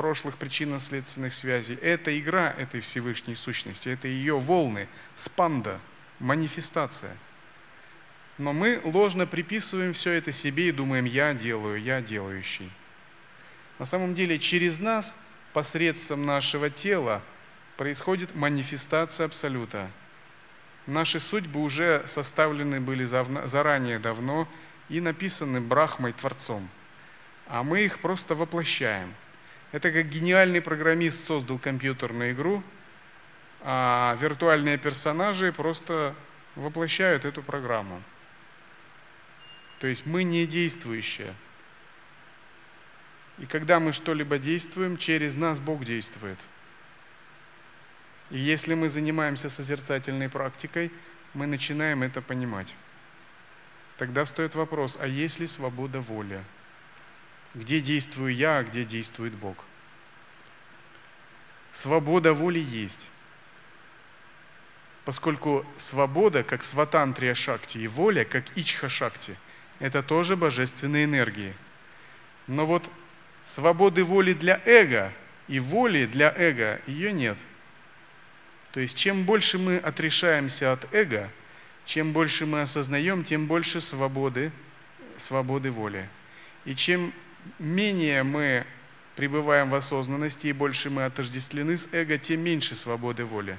[0.00, 1.74] прошлых причинно-следственных связей.
[1.74, 5.80] Это игра этой Всевышней сущности, это ее волны, спанда,
[6.18, 7.16] манифестация.
[8.38, 12.70] Но мы ложно приписываем все это себе и думаем, я делаю, я делающий.
[13.78, 15.14] На самом деле через нас,
[15.52, 17.22] посредством нашего тела,
[17.76, 19.90] происходит манифестация Абсолюта.
[20.90, 24.46] Наши судьбы уже составлены были заранее давно
[24.88, 26.68] и написаны Брахмой, Творцом.
[27.46, 29.14] А мы их просто воплощаем–
[29.72, 32.62] это как гениальный программист создал компьютерную игру,
[33.60, 36.14] а виртуальные персонажи просто
[36.56, 38.02] воплощают эту программу.
[39.78, 41.34] То есть мы не действующие.
[43.38, 46.38] И когда мы что-либо действуем, через нас Бог действует.
[48.30, 50.92] И если мы занимаемся созерцательной практикой,
[51.34, 52.74] мы начинаем это понимать.
[53.98, 56.42] Тогда встает вопрос, а есть ли свобода воли?
[57.54, 59.64] Где действую я, а где действует Бог?
[61.72, 63.10] Свобода воли есть.
[65.04, 69.36] Поскольку свобода, как сватантрия шакти, и воля, как ичха шакти,
[69.80, 71.54] это тоже божественные энергии.
[72.46, 72.88] Но вот
[73.44, 75.12] свободы воли для эго
[75.48, 77.38] и воли для эго ее нет.
[78.72, 81.30] То есть чем больше мы отрешаемся от эго,
[81.84, 84.52] чем больше мы осознаем, тем больше свободы,
[85.16, 86.08] свободы воли.
[86.64, 87.12] И чем
[87.58, 88.66] менее мы
[89.16, 93.56] пребываем в осознанности и больше мы отождествлены с эго, тем меньше свободы воли.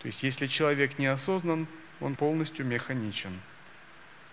[0.00, 1.66] То есть если человек неосознан,
[2.00, 3.40] он полностью механичен.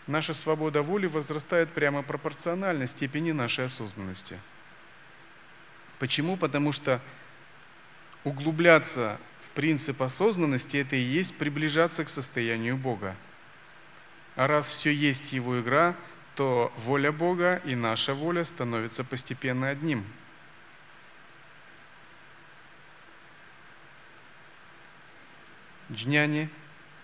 [0.07, 4.39] Наша свобода воли возрастает прямо пропорционально степени нашей осознанности.
[5.99, 6.37] Почему?
[6.37, 7.01] Потому что
[8.23, 13.15] углубляться в принцип осознанности– это и есть приближаться к состоянию Бога.
[14.35, 15.95] А раз все есть Его игра,
[16.35, 20.05] то воля Бога и наша воля становятся постепенно одним.
[25.91, 26.49] Джняни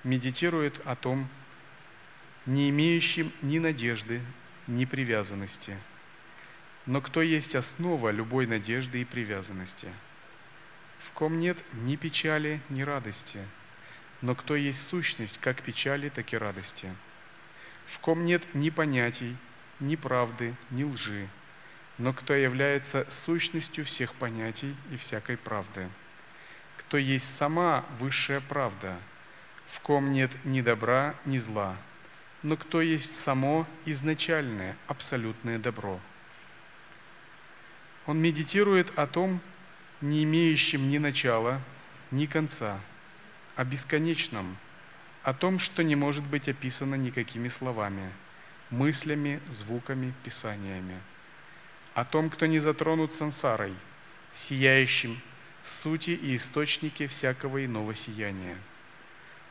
[0.03, 1.27] медитирует о том,
[2.45, 4.21] не имеющим ни надежды,
[4.67, 5.77] ни привязанности.
[6.85, 9.89] Но кто есть основа любой надежды и привязанности?
[11.05, 13.39] В ком нет ни печали, ни радости,
[14.21, 16.93] но кто есть сущность как печали, так и радости?
[17.87, 19.37] В ком нет ни понятий,
[19.79, 21.29] ни правды, ни лжи,
[21.97, 25.89] но кто является сущностью всех понятий и всякой правды?
[26.77, 28.97] Кто есть сама высшая правда,
[29.67, 31.77] в ком нет ни добра, ни зла,
[32.41, 35.99] но кто есть само изначальное, абсолютное добро.
[38.05, 39.39] Он медитирует о том,
[40.01, 41.61] не имеющем ни начала,
[42.11, 42.79] ни конца,
[43.55, 44.57] о бесконечном,
[45.23, 48.11] о том, что не может быть описано никакими словами,
[48.69, 50.99] мыслями, звуками, писаниями,
[51.93, 53.73] о том, кто не затронут сансарой,
[54.33, 55.21] сияющим
[55.63, 58.57] сути и источнике всякого иного сияния,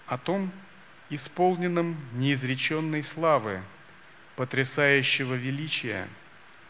[0.06, 0.52] о том,
[1.10, 3.62] исполненном неизреченной славы,
[4.36, 6.08] потрясающего величия,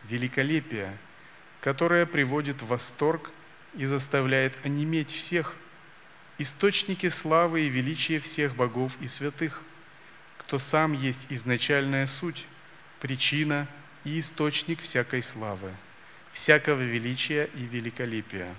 [0.04, 0.96] великолепия,
[1.60, 3.30] которое приводит в восторг
[3.76, 5.54] и заставляет онеметь всех,
[6.38, 9.62] источники славы и величия всех богов и святых,
[10.38, 12.46] кто сам есть изначальная суть,
[13.00, 13.66] причина
[14.04, 15.72] и источник всякой славы,
[16.32, 18.54] всякого величия и великолепия.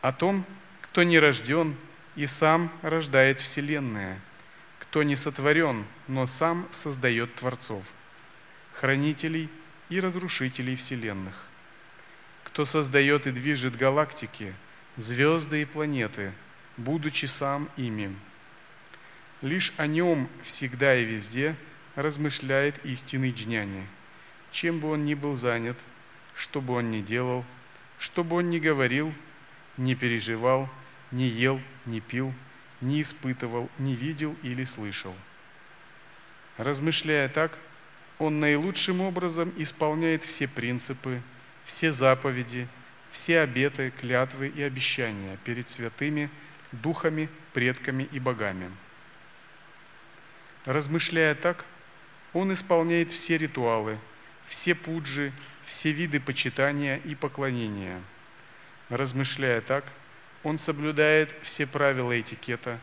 [0.00, 0.44] О том,
[0.82, 1.76] кто не рожден
[2.16, 4.20] и сам рождает вселенная–
[4.90, 7.84] кто не сотворен, но сам создает творцов,
[8.72, 9.48] хранителей
[9.88, 11.46] и разрушителей вселенных,
[12.50, 14.54] кто создает и движет галактики,
[14.96, 16.32] звезды и планеты,
[16.76, 18.14] будучи сам ими.
[19.42, 21.56] Лишь о нем всегда и везде
[21.94, 23.86] размышляет истинный джняни,
[24.52, 25.78] чем бы он ни был занят,
[26.34, 27.44] что бы он ни делал,
[27.98, 29.14] что бы он ни говорил,
[29.76, 30.68] не переживал,
[31.10, 32.32] не ел, не пил–
[32.80, 35.14] не испытывал, не видел или слышал.
[36.56, 37.58] Размышляя так,
[38.18, 41.22] он наилучшим образом исполняет все принципы,
[41.70, 42.66] все заповеди,
[43.12, 46.28] все обеты, клятвы и обещания перед святыми,
[46.72, 48.72] духами, предками и богами.
[50.64, 51.64] Размышляя так,
[52.32, 53.98] он исполняет все ритуалы,
[54.46, 55.32] все пуджи,
[55.64, 58.02] все виды почитания и поклонения.
[58.88, 59.84] Размышляя так,
[60.42, 62.80] он соблюдает все правила этикета,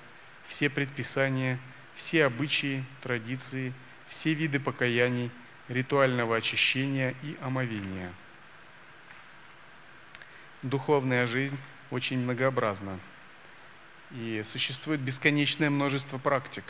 [0.47, 1.59] все предписания,
[1.95, 3.73] все обычаи, традиции,
[4.07, 5.29] все виды покаяний,
[5.67, 8.13] ритуального очищения и омовения.
[10.64, 11.58] Духовная жизнь
[11.91, 12.99] очень многообразна.
[14.12, 16.64] И существует бесконечное множество практик.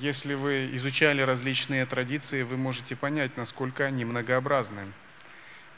[0.00, 4.90] Если вы изучали различные традиции, вы можете понять, насколько они многообразны.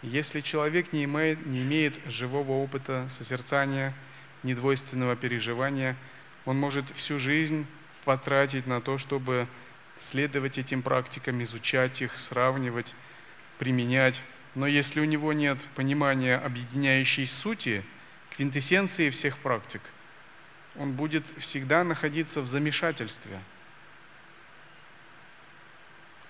[0.03, 3.93] Если человек не имеет, не имеет живого опыта созерцания,
[4.45, 5.97] недвойственного переживания,
[6.45, 7.67] он может всю жизнь
[8.05, 9.49] потратить на то, чтобы
[10.01, 12.95] следовать этим практикам, изучать их, сравнивать,
[13.59, 14.23] применять.
[14.55, 17.85] Но если у него нет понимания объединяющей сути,
[18.31, 19.83] квинтэссенции всех практик,
[20.77, 23.39] он будет всегда находиться в замешательстве.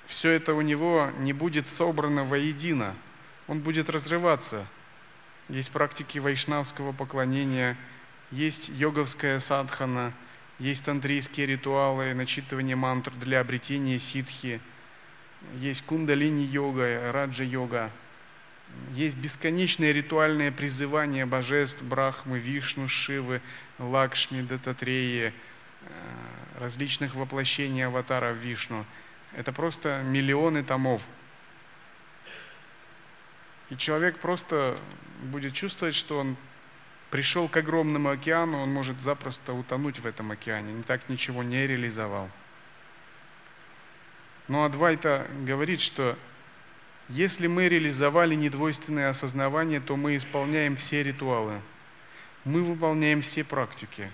[0.07, 2.95] Все это у него не будет собрано воедино–
[3.49, 4.67] он будет разрываться.
[5.49, 7.77] Есть практики вайшнавского поклонения,
[8.31, 10.13] есть йоговская садхана,
[10.59, 14.61] есть тантрийские ритуалы, начитывание мантр для обретения ситхи,
[15.55, 17.91] есть кундалини-йога, раджа-йога,
[18.95, 23.41] есть бесконечное ритуальное призывание божеств Брахмы, Вишну, Шивы,
[23.79, 25.91] Лакшми, Дататреи, э,
[26.59, 28.85] различных воплощений аватаров Вишну.
[29.33, 31.03] Это просто миллионы томов–
[33.71, 34.79] и человек просто
[35.23, 36.37] будет чувствовать, что он
[37.11, 41.67] пришел к огромному океану, он может запросто утонуть в этом океане, не так ничего не
[41.67, 42.31] реализовал.
[44.47, 46.17] Но Адвайта говорит, что
[47.09, 51.61] если мы реализовали недвойственное осознавание, то мы исполняем все ритуалы,
[52.45, 54.11] мы выполняем все практики.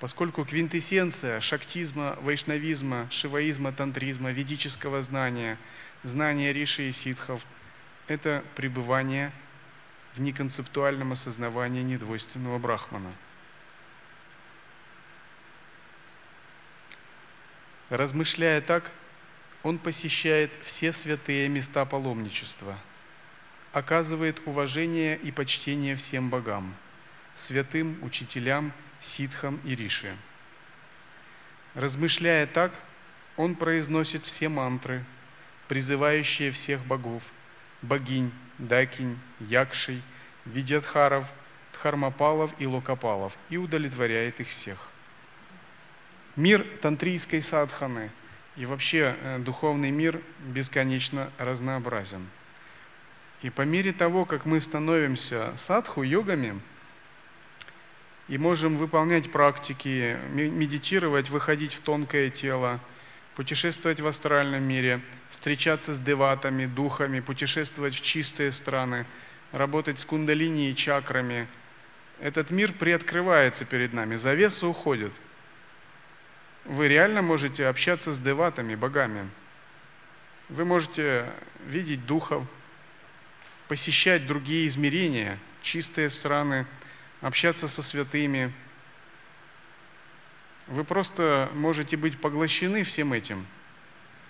[0.00, 5.58] Поскольку квинтэссенция шактизма, вайшнавизма, шиваизма, тантризма, ведического знания,
[6.02, 7.42] знания риши и ситхов–
[8.06, 9.32] это пребывание
[10.14, 13.12] в неконцептуальном осознавании недвойственного брахмана.
[17.90, 18.90] Размышляя так,
[19.64, 22.78] он посещает все святые места паломничества,
[23.72, 26.76] оказывает уважение и почтение всем богам,
[27.34, 30.16] святым, учителям, ситхам и риши.
[31.72, 32.72] Размышляя так,
[33.36, 35.02] он произносит все мантры,
[35.66, 37.22] призывающие всех богов,
[37.80, 40.02] богинь, дакинь, якшей,
[40.44, 41.26] видятхаров,
[41.72, 44.78] дхармапалов и локопалов и удовлетворяет их всех.
[46.36, 48.10] Мир тантрийской садханы
[48.56, 52.28] и вообще э, духовный мир бесконечно разнообразен.
[53.42, 56.60] И по мере того, как мы становимся садху, йогами,
[58.28, 62.80] и можем выполнять практики, медитировать, выходить в тонкое тело,
[63.34, 65.00] путешествовать в астральном мире,
[65.30, 69.04] встречаться с деватами, духами, путешествовать в чистые страны,
[69.52, 71.48] работать с кундалини и чакрами.
[72.20, 75.12] Этот мир приоткрывается перед нами, завеса уходит.
[76.64, 79.28] Вы реально можете общаться с деватами, богами.
[80.48, 81.30] Вы можете
[81.66, 82.44] видеть духов,
[83.68, 86.66] посещать другие измерения, чистые страны,
[87.20, 88.52] общаться со святыми.
[90.66, 93.46] Вы просто можете быть поглощены всем этим.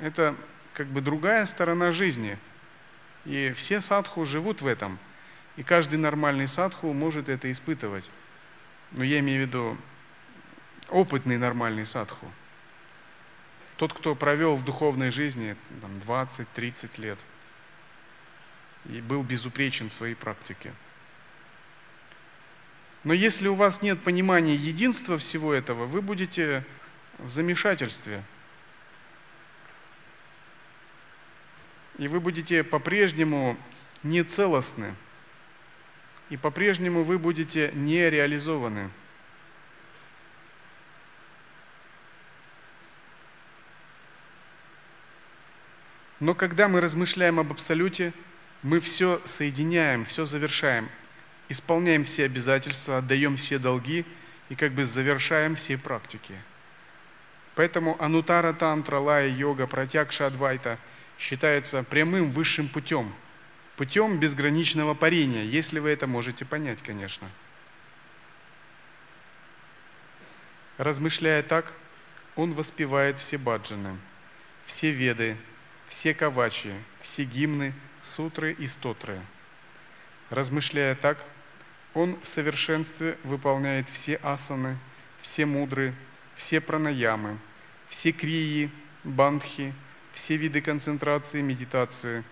[0.01, 0.35] Это
[0.73, 2.37] как бы другая сторона жизни.
[3.25, 4.99] И все садху живут в этом.
[5.57, 8.11] И каждый нормальный садху может это испытывать.
[8.91, 9.79] Но я имею в виду
[10.95, 12.31] опытный нормальный садху.
[13.77, 15.57] Тот, кто провел в духовной жизни
[16.07, 17.19] 20-30 лет
[18.87, 20.73] и был безупречен в своей практике–
[23.05, 26.65] но если у вас нет понимания единства всего этого, вы будете
[27.19, 28.23] в замешательстве.
[31.99, 33.59] И вы будете по-прежнему
[34.03, 34.95] нецелостны.
[36.31, 38.91] И по-прежнему вы будете не реализованы.
[46.21, 48.13] Но когда мы размышляем об Абсолюте,
[48.63, 50.89] мы все соединяем, все завершаем
[51.49, 54.05] исполняем все обязательства, отдаем все долги
[54.49, 56.35] и как бы завершаем все практики.
[57.55, 60.79] Поэтому анутара тантра, лая, йога, протягша адвайта
[61.19, 63.15] считается прямым высшим путем,
[63.77, 67.31] путем безграничного парения, если вы это можете понять, конечно.
[70.77, 71.73] Размышляя так,
[72.35, 73.97] он воспевает все баджаны,
[74.67, 75.37] все веды,
[75.95, 76.73] все кавачи,
[77.03, 77.73] все гимны,
[78.03, 79.21] сутры и стотры.
[80.29, 81.19] Размышляя так,
[81.95, 84.77] он в совершенстве выполняет все асаны,
[85.23, 85.95] все мудры,
[86.35, 87.39] все пранаямы,
[87.89, 88.73] все крии,
[89.05, 89.73] бандхи,
[90.13, 92.25] все виды концентрации медитации,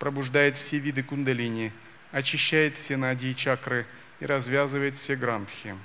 [0.00, 1.70] пробуждает все виды кундалини,
[2.10, 3.86] очищает все нади и чакры
[4.18, 5.76] и развязывает все грандхи.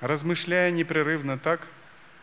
[0.00, 1.68] Размышляя непрерывно так,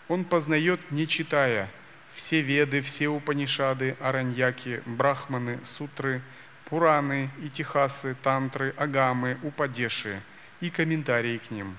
[0.08, 1.70] он познает, не читая,
[2.14, 6.22] все веды, все упанишады, араньяки, брахманы, сутры–
[6.72, 10.22] Пураны, Итихасы, Тантры, Агамы, Упадеши
[10.62, 11.76] и комментарии к ним.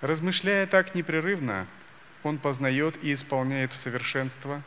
[0.00, 1.66] Размышляя так непрерывно,
[2.22, 4.62] он познает и исполняет в совершенство,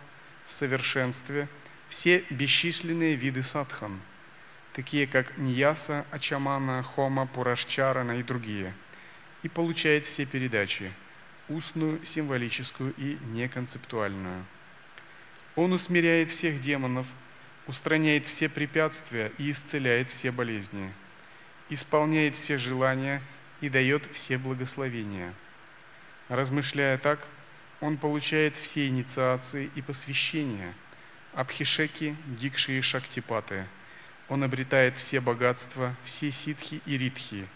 [0.46, 1.48] в совершенстве
[1.90, 4.00] все бесчисленные виды садхан,
[4.74, 8.76] такие как Ньяса, Ачамана, Хома, Пурашчарана и другие,
[9.42, 10.94] и получает все передачи–
[11.50, 14.46] устную, символическую и неконцептуальную.
[15.56, 17.08] Он усмиряет всех демонов–
[17.68, 20.93] устраняет все препятствия и исцеляет все болезни,
[21.70, 23.22] исполняет все желания
[23.62, 25.34] и дает все благословения.
[26.30, 27.20] Размышляя так,
[27.82, 30.74] он получает все инициации и посвящения,
[31.34, 33.66] абхишеки, дикши и шактипаты.
[34.28, 37.48] Он обретает все богатства, все ситхи и ритхи.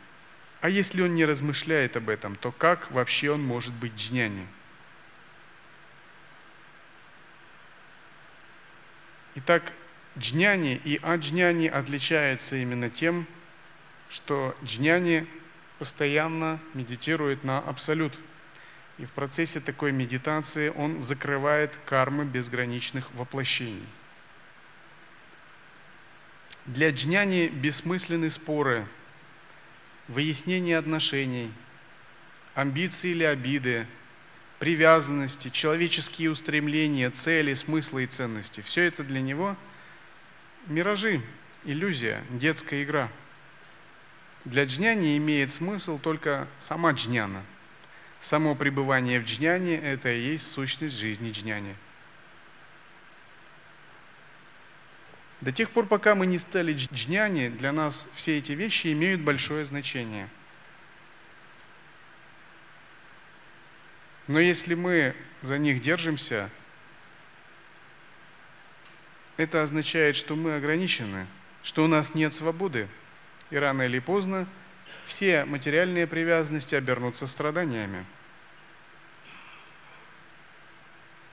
[0.62, 4.45] А если он не размышляет об этом, то как вообще он может быть джняни?
[9.36, 9.72] Итак,
[10.20, 13.26] Джняни и аджняни отличаются именно тем,
[14.10, 15.28] что джняни
[15.78, 18.18] постоянно медитирует на абсолют.
[18.97, 23.88] И в процессе такой медитации он закрывает кармы безграничных воплощений.
[26.66, 28.86] Для джняни бессмысленны споры,
[30.10, 31.53] выяснение отношений,
[32.55, 33.88] амбиции или обиды,
[34.57, 38.62] привязанности, человеческие устремления, цели, смыслы и ценности.
[38.62, 39.55] Все это для него–
[40.68, 41.22] миражи,
[41.64, 43.10] иллюзия, детская игра.
[44.43, 47.43] Для джняни имеет смысл только сама джняна.
[48.20, 51.76] Само пребывание в джняне– это и есть сущность жизни джняни.
[55.42, 59.64] До тех пор, пока мы не стали джняни, для нас все эти вещи имеют большое
[59.64, 60.28] значение.
[64.28, 66.50] Но если мы за них держимся,
[69.38, 71.26] это означает, что мы ограничены,
[71.64, 72.90] что у нас нет свободы,
[73.50, 74.46] и рано или поздно
[75.06, 78.06] все материальные привязанности обернутся страданиями.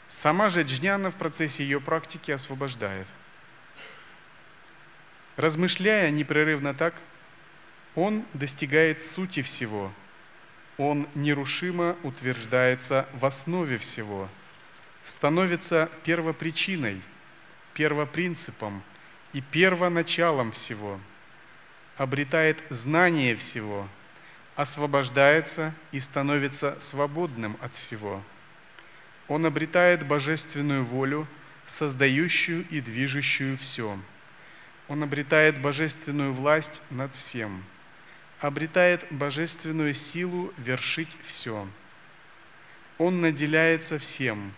[0.09, 3.07] Сама же джняна в процессе ее практики освобождает.
[5.37, 6.95] Размышляя непрерывно так,
[7.95, 9.93] он достигает сути всего.
[10.79, 14.29] Он нерушимо утверждается в основе всего,
[15.05, 17.01] становится первопричиной,
[17.75, 18.83] первопринципом
[19.33, 21.01] и первоначалом всего,
[21.97, 23.89] обретает знание всего,
[24.55, 28.23] освобождается и становится свободным от всего.
[29.29, 31.27] Он обретает божественную волю,
[31.67, 33.99] создающую и движущую все.
[34.89, 37.65] Он обретает божественную власть над всем–
[38.41, 41.69] обретает божественную силу вершить все.
[42.99, 44.55] Он наделяется всем,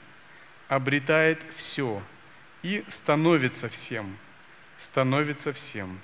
[0.68, 2.02] обретает все
[2.62, 4.16] и становится всем,
[4.76, 6.00] становится всем.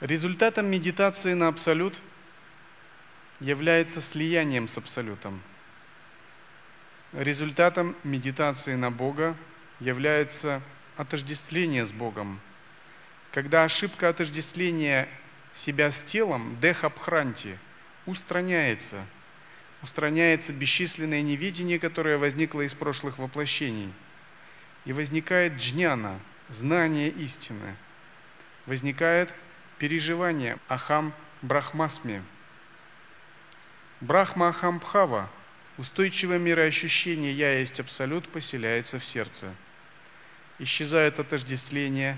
[0.00, 1.94] Результатом медитации на Абсолют
[3.40, 5.42] является слиянием с Абсолютом–
[7.16, 9.36] Результатом медитации на Бога
[9.80, 10.60] является
[10.98, 12.40] отождествление с Богом.
[13.32, 15.08] Когда ошибка отождествления
[15.54, 17.58] себя с телом, дехабхранти,
[18.04, 19.06] устраняется,
[19.82, 23.92] устраняется бесчисленное невидение, которое возникло из прошлых воплощений,
[24.84, 26.20] и возникает джняна,
[26.50, 27.76] знание истины,
[28.66, 29.32] возникает
[29.78, 32.22] переживание ахам брахмасми.
[34.00, 35.30] Брахма ахам бхава–
[35.78, 39.54] Устойчивое мироощущение «я есть абсолют» поселяется в сердце.
[40.58, 42.16] Исчезает отождествление,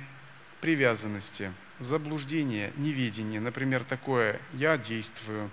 [0.61, 3.41] привязанности, заблуждение, неведение.
[3.41, 5.51] Например, такое «я действую»,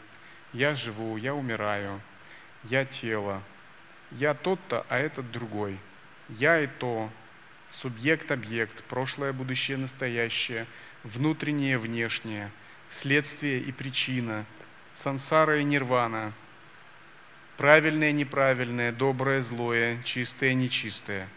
[0.54, 2.00] «я живу», «я умираю»,
[2.64, 3.42] «я тело»,
[4.12, 5.80] «я тот-то, а этот другой»,
[6.30, 7.10] «я и то»,
[7.72, 10.68] субъект-объект, прошлое, будущее, настоящее,
[11.04, 12.52] внутреннее, внешнее,
[12.92, 14.46] следствие и причина,
[14.96, 16.34] сансара и нирвана–
[17.58, 21.28] правильное, неправильное, доброе, злое, чистое, нечистое.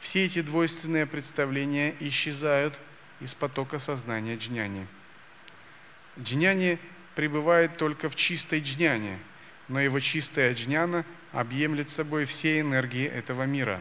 [0.00, 2.78] Все эти двойственные представления исчезают
[3.20, 4.86] из потока сознания джняни.
[6.18, 6.78] Джняни
[7.14, 9.18] пребывает только в чистой джняне,
[9.68, 13.80] но его чистая джняна объемлет собой все энергии этого мира.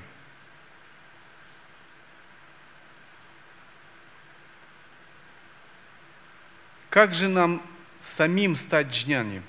[6.89, 7.61] Как же нам
[8.01, 9.41] самим стать джняни?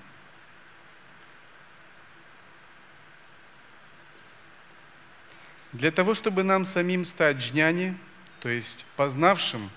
[5.73, 7.97] Для того, чтобы нам самим стать джняни,
[8.41, 9.71] то есть познавшим,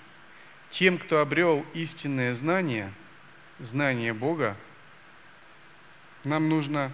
[0.70, 2.92] тем, кто обрел истинное знание,
[3.60, 4.56] знание Бога,
[6.24, 6.92] нам нужно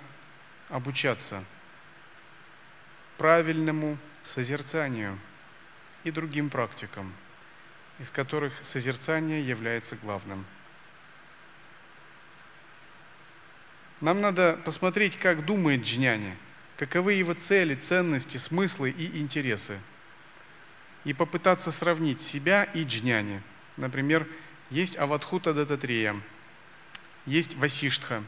[0.68, 1.42] обучаться
[3.16, 5.18] правильному созерцанию
[6.04, 7.12] и другим практикам,
[7.98, 10.44] из которых созерцание является главным.
[14.00, 16.36] Нам надо посмотреть, как думает джняни–
[16.80, 19.78] каковы его цели, ценности, смыслы и интересы.
[21.04, 23.42] И попытаться сравнить себя и джняни.
[23.76, 24.26] Например,
[24.70, 26.16] есть Аватхута Дататрея,
[27.26, 28.24] есть Васиштха,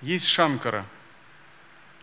[0.00, 0.86] есть Шанкара.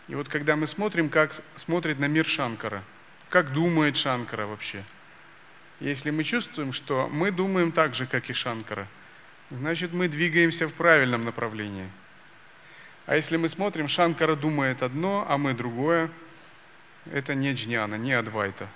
[0.09, 2.83] И вот когда мы смотрим, как смотрит на мир Шанкара,
[3.29, 4.83] как думает Шанкара вообще,
[5.79, 8.85] если мы чувствуем, что мы думаем так же, как и Шанкара,
[9.49, 11.89] значит мы двигаемся в правильном направлении–
[13.07, 16.11] а если мы смотрим, Шанкара думает одно, а мы другое,
[17.09, 18.67] это не джняна, не адвайта.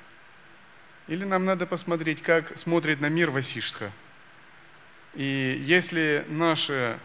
[1.09, 3.91] Или нам надо посмотреть, как смотрит на мир Васиштха.
[5.15, 6.97] И если наше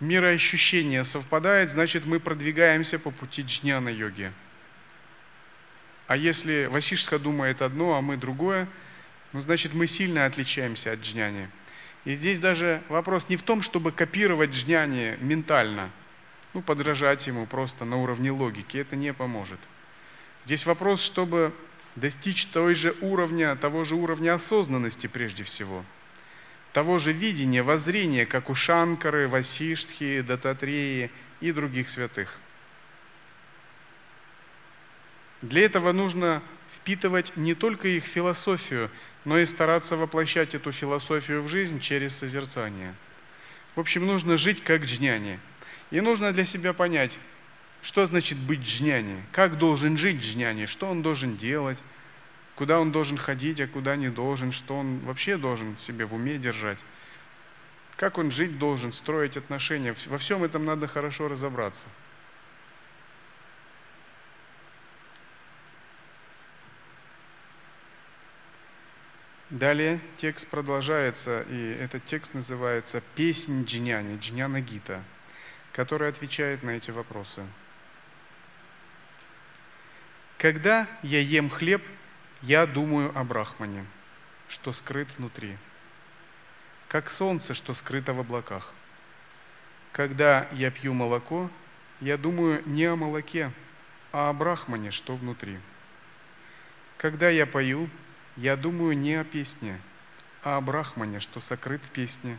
[0.00, 4.32] мироощущение совпадает, значит мы продвигаемся по пути джняна йоги.
[6.06, 8.66] А если Васиштха думает одно, а мы другое,
[9.34, 11.50] ну, значит мы сильно отличаемся от джняни.
[12.06, 15.90] И здесь даже вопрос не в том, чтобы копировать джняни ментально–
[16.54, 19.58] ну, подражать ему просто на уровне логики, это не поможет.
[20.44, 21.54] Здесь вопрос, чтобы
[21.96, 25.84] достичь той же уровня, того же уровня осознанности прежде всего,
[26.72, 32.38] того же видения, воззрения, как у Шанкары, Васиштхи, Дататреи и других святых.
[35.42, 36.42] Для этого нужно
[36.76, 38.90] впитывать не только их философию,
[39.24, 42.94] но и стараться воплощать эту философию в жизнь через созерцание.
[43.74, 45.38] В общем, нужно жить как джняни–
[45.92, 47.12] и нужно для себя понять,
[47.82, 51.78] что значит быть джняни, как должен жить джняни, что он должен делать,
[52.56, 56.38] куда он должен ходить, а куда не должен, что он вообще должен себе в уме
[56.38, 56.78] держать,
[57.96, 59.94] как он жить должен, строить отношения.
[60.06, 61.84] Во всем этом надо хорошо разобраться.
[69.50, 75.04] Далее текст продолжается, и этот текст называется «Песнь Джиняни», Джняна Гита,
[75.72, 77.42] который отвечает на эти вопросы.
[80.38, 81.82] Когда я ем хлеб,
[82.42, 83.86] я думаю о Брахмане,
[84.48, 85.56] что скрыт внутри,
[86.88, 88.72] как солнце, что скрыто в облаках.
[89.92, 91.50] Когда я пью молоко,
[92.00, 93.52] я думаю не о молоке,
[94.10, 95.58] а о Брахмане, что внутри.
[96.96, 97.88] Когда я пою,
[98.36, 99.80] я думаю не о песне,
[100.42, 102.36] а о Брахмане, что сокрыт в песне,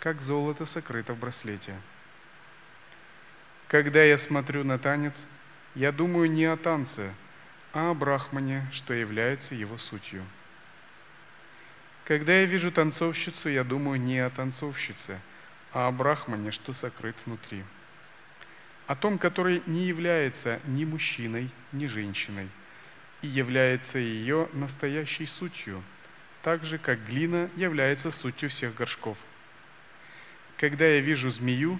[0.00, 1.74] как золото сокрыто в браслете.
[3.68, 5.26] Когда я смотрю на танец,
[5.74, 7.12] я думаю не о танце,
[7.74, 10.24] а о Брахмане, что является его сутью.
[12.06, 15.20] Когда я вижу танцовщицу, я думаю не о танцовщице,
[15.74, 17.62] а о Брахмане, что сокрыт внутри.
[18.86, 22.48] О том, который не является ни мужчиной, ни женщиной,
[23.20, 25.82] и является ее настоящей сутью,
[26.42, 29.18] так же, как глина является сутью всех горшков.
[30.56, 31.78] Когда я вижу змею,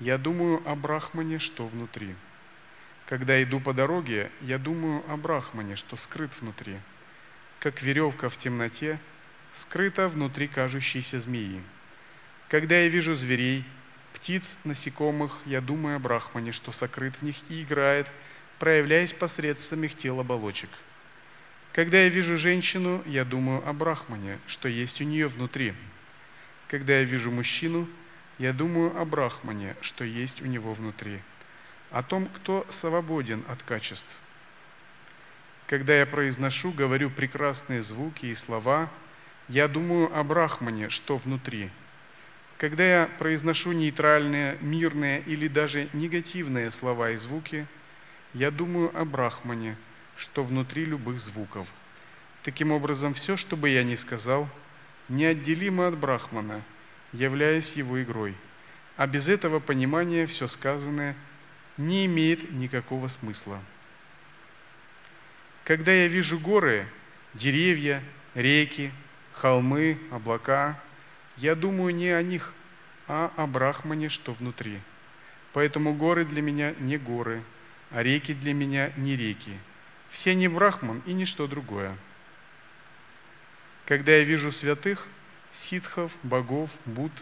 [0.00, 2.14] я думаю о Брахмане, что внутри.
[3.06, 6.76] Когда иду по дороге, я думаю о Брахмане, что скрыт внутри,
[7.60, 8.98] как веревка в темноте,
[9.52, 11.62] скрыта внутри кажущейся змеи.
[12.48, 13.64] Когда я вижу зверей,
[14.12, 18.08] птиц, насекомых, я думаю о Брахмане, что сокрыт в них и играет–
[18.58, 20.70] проявляясь посредством их тел оболочек.
[21.72, 25.74] Когда я вижу женщину, я думаю о Брахмане, что есть у нее внутри.
[26.68, 27.86] Когда я вижу мужчину,
[28.38, 31.20] я думаю о Брахмане, что есть у него внутри,
[31.90, 34.16] о том, кто свободен от качеств.
[35.66, 38.90] Когда я произношу, говорю прекрасные звуки и слова,
[39.48, 41.70] я думаю о Брахмане, что внутри.
[42.58, 47.66] Когда я произношу нейтральные, мирные или даже негативные слова и звуки–
[48.36, 49.76] я думаю о Брахмане,
[50.14, 51.66] что внутри любых звуков.
[52.42, 54.46] Таким образом, все, что бы я ни сказал,
[55.08, 56.62] неотделимо от Брахмана,
[57.16, 58.34] являясь его игрой.
[58.96, 61.14] А без этого понимания все сказанное
[61.76, 63.60] не имеет никакого смысла.
[65.64, 66.86] Когда я вижу горы,
[67.34, 68.02] деревья,
[68.34, 68.92] реки,
[69.32, 70.80] холмы, облака,
[71.36, 72.54] я думаю не о них,
[73.08, 74.80] а о Брахмане, что внутри.
[75.52, 77.42] Поэтому горы для меня не горы–
[77.90, 79.52] а реки для меня не реки.
[80.10, 81.96] Все не брахман и ничто другое.
[83.84, 85.06] Когда я вижу святых,
[85.56, 87.12] ситхов, богов, буд,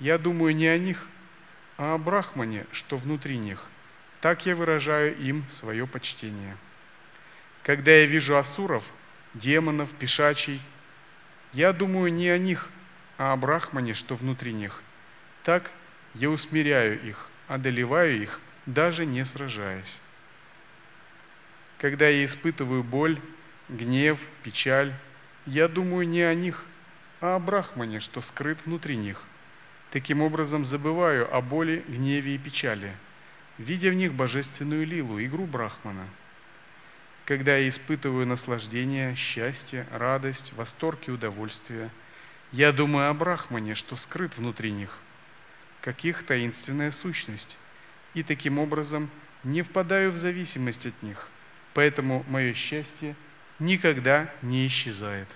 [0.00, 1.06] я думаю не о них,
[1.76, 3.64] а о брахмане, что внутри них.
[4.20, 6.56] Так я выражаю им свое почтение.
[7.62, 8.84] Когда я вижу асуров,
[9.34, 10.62] демонов, пешачей,
[11.52, 12.68] я думаю не о них,
[13.18, 14.82] а о брахмане, что внутри них.
[15.42, 15.70] Так
[16.14, 19.98] я усмиряю их, одолеваю их– даже не сражаясь.
[21.78, 23.20] Когда я испытываю боль,
[23.68, 24.94] гнев, печаль,
[25.46, 26.64] я думаю не о них,
[27.24, 29.22] а о Брахмане, что скрыт внутри них.
[29.90, 32.94] Таким образом забываю о боли, гневе и печали,
[33.56, 36.06] видя в них божественную лилу, игру Брахмана.
[37.24, 41.88] Когда я испытываю наслаждение, счастье, радость, восторг и удовольствие,
[42.52, 44.98] я думаю о Брахмане, что скрыт внутри них,
[45.80, 47.56] как их таинственная сущность,
[48.12, 49.08] и таким образом
[49.44, 51.30] не впадаю в зависимость от них.
[51.72, 53.16] Поэтому мое счастье
[53.58, 55.28] никогда не исчезает.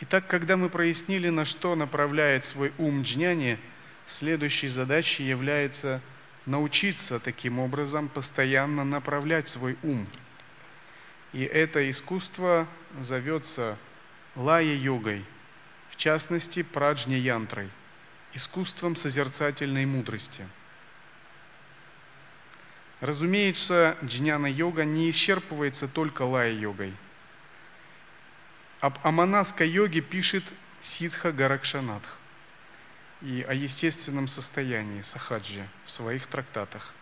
[0.00, 3.58] Итак, когда мы прояснили, на что направляет свой ум джняни,
[4.06, 6.00] следующей задачей является
[6.44, 10.06] научиться таким образом постоянно направлять свой ум.
[11.32, 12.68] И это искусство
[13.00, 13.76] зовется
[14.36, 15.24] лая-йогой–
[15.96, 17.70] в частности праджня-янтрой,
[18.34, 20.46] искусством созерцательной мудрости.
[23.00, 26.92] Разумеется, джняна-йога не исчерпывается только лая-йогой.
[28.86, 30.44] Об аманаской йоге пишет
[30.80, 32.18] Сидха Гаракшанатх
[33.20, 36.94] и о естественном состоянии сахаджи в своих трактатах.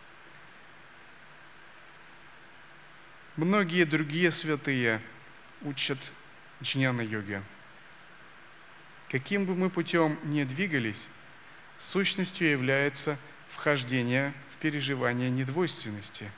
[3.35, 4.99] Многие другие святые
[5.61, 5.99] учат
[6.63, 7.43] джняна-йоге–
[9.11, 11.07] Каким бы мы путем ни двигались,
[11.77, 13.17] сущностью является
[13.49, 16.31] вхождение в переживание недвойственности,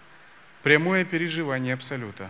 [0.64, 2.30] прямое переживание Абсолюта.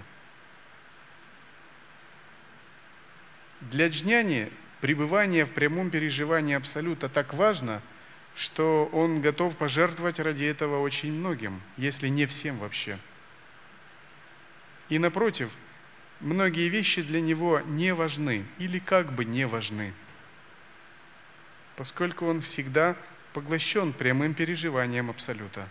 [3.62, 4.52] Для джняни
[4.82, 7.82] пребывание в прямом переживании Абсолюта так важно,
[8.36, 13.00] что он готов пожертвовать ради этого очень многим, если не всем вообще.
[14.90, 15.52] И напротив,
[16.20, 19.92] многие вещи для него не важны или как бы не важны,
[21.76, 22.96] поскольку он всегда
[23.34, 25.68] поглощен прямым переживанием Абсолюта.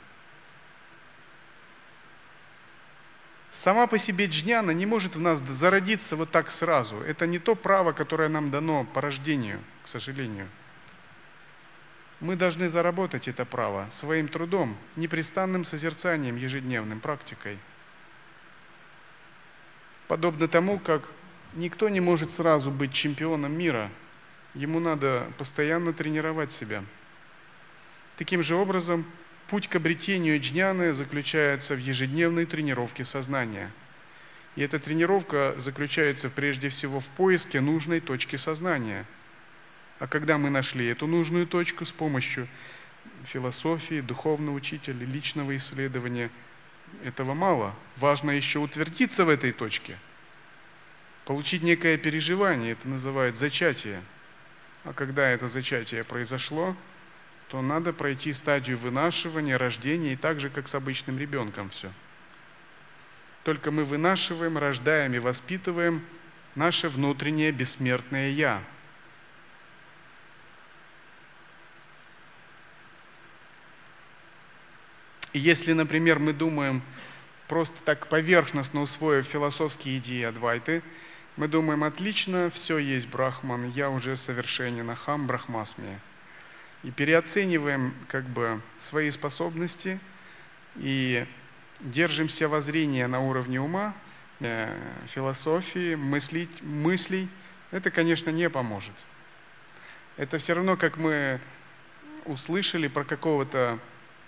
[3.57, 6.97] Сама по себе джняна не может в нас зародиться вот так сразу.
[6.99, 10.47] Это не то право, которое нам дано по рождению, к сожалению.
[12.21, 17.59] Мы должны заработать это право своим трудом, непрестанным созерцанием, ежедневным практикой.
[20.07, 21.03] Подобно тому, как
[21.55, 23.91] никто не может сразу быть чемпионом мира,
[24.53, 26.85] ему надо постоянно тренировать себя.
[28.19, 29.07] Таким же образом,
[29.49, 33.71] путь к обретению джняны заключается в ежедневной тренировке сознания.
[34.57, 39.05] И эта тренировка заключается прежде всего в поиске нужной точки сознания.
[39.99, 42.49] А когда мы нашли эту нужную точку с помощью
[43.25, 46.31] философии, духовного учителя, личного исследования,
[47.05, 47.75] этого мало.
[47.97, 49.99] Важно еще утвердиться в этой точке,
[51.25, 54.03] получить некое переживание, это называют зачатие.
[54.85, 56.77] А когда это зачатие произошло,
[57.49, 61.93] то надо пройти стадию вынашивания, рождения, и так же, как с обычным ребенком все.
[63.45, 66.05] Только мы вынашиваем, рождаем и воспитываем
[66.57, 68.63] наше внутреннее бессмертное «Я».
[75.33, 76.83] И если, например, мы думаем,
[77.47, 80.83] просто так поверхностно усвоив философские идеи Адвайты,
[81.37, 86.01] мы думаем, отлично, все есть Брахман, я уже совершенен, ахам Брахмасми
[86.83, 89.99] и переоцениваем как бы свои способности
[90.77, 91.27] и
[91.81, 93.95] держимся воззрения на уровне ума,
[94.41, 97.29] э, философии, мыслить, мыслей,
[97.71, 98.95] это, конечно, не поможет.
[100.17, 101.41] Это все равно, как мы
[102.25, 103.79] услышали про какого-то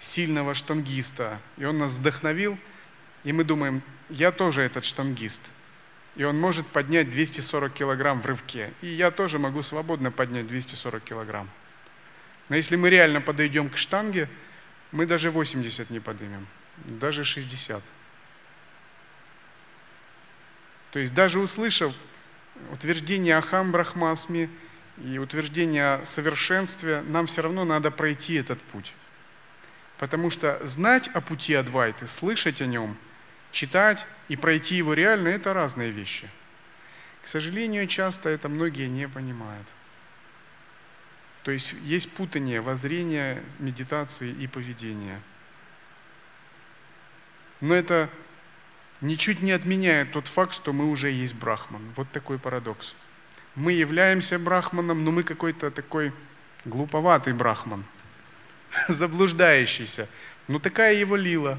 [0.00, 2.58] сильного штангиста, и он нас вдохновил,
[3.24, 5.40] и мы думаем, я тоже этот штангист,
[6.16, 11.02] и он может поднять 240 килограмм в рывке, и я тоже могу свободно поднять 240
[11.02, 11.48] килограмм.
[12.48, 14.28] Но если мы реально подойдем к штанге,
[14.92, 16.46] мы даже 80 не поднимем,
[16.84, 17.82] даже 60.
[20.90, 21.92] То есть даже услышав
[22.72, 24.48] утверждение Ахам Брахмасми
[25.04, 28.94] и утверждение о совершенстве, нам все равно надо пройти этот путь.
[29.98, 32.96] Потому что знать о пути Адвайты, слышать о нем,
[33.52, 36.28] читать и пройти его реально– это разные вещи.
[37.22, 39.66] К сожалению, часто это многие не понимают.
[41.48, 45.18] То есть есть путание воззрения, медитации и поведения.
[47.62, 48.10] Но это
[49.00, 51.80] ничуть не отменяет тот факт, что мы уже есть брахман.
[51.96, 52.94] Вот такой парадокс.
[53.54, 56.12] Мы являемся брахманом, но мы какой-то такой
[56.66, 57.82] глуповатый брахман,
[58.88, 60.06] заблуждающийся.
[60.48, 61.58] Ну такая его лила.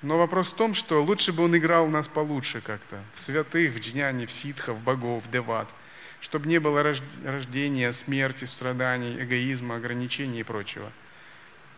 [0.00, 2.98] Но вопрос в том, что лучше бы он играл нас получше как-то.
[3.12, 5.68] В святых, в джняне, в ситхов, богов, в деват–
[6.22, 6.84] чтобы не было
[7.24, 10.90] рождения, смерти, страданий, эгоизма, ограничений и прочего.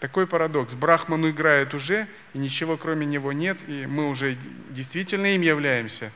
[0.00, 0.74] Такой парадокс.
[0.74, 4.36] Брахману играет уже, и ничего кроме него нет, и мы уже
[4.68, 6.12] действительно им являемся.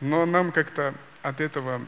[0.00, 1.82] Но нам как-то от этого...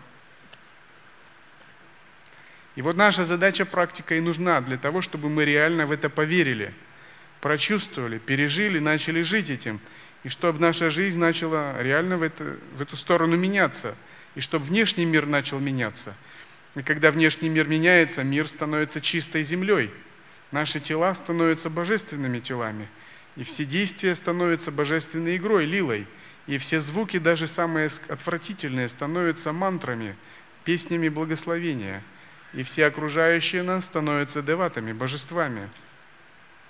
[2.76, 6.74] И вот наша задача практика и нужна для того, чтобы мы реально в это поверили,
[7.40, 9.80] прочувствовали, пережили, начали жить этим.
[10.24, 13.94] И чтобы наша жизнь начала реально в, это, в эту сторону меняться–
[14.34, 16.14] и чтобы внешний мир начал меняться.
[16.74, 19.90] И когда внешний мир меняется, мир становится чистой землей.
[20.50, 22.88] Наши тела становятся божественными телами.
[23.36, 26.06] И все действия становятся божественной игрой, лилой.
[26.46, 30.16] И все звуки, даже самые отвратительные, становятся мантрами,
[30.64, 32.02] песнями благословения.
[32.52, 35.70] И все окружающие нас становятся деватами, божествами.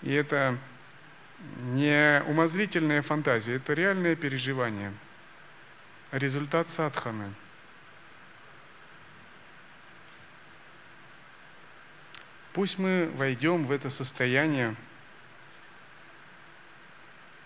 [0.03, 0.59] И это
[1.73, 4.93] не умозрительная фантазия, это реальное переживание.
[6.13, 7.33] Результат садханы–
[12.55, 14.77] Пусть мы войдем в это состояние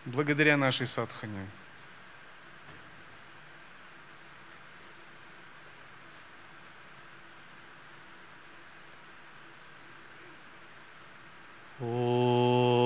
[0.04, 1.46] благодаря нашей садхане.
[11.80, 12.77] Oh.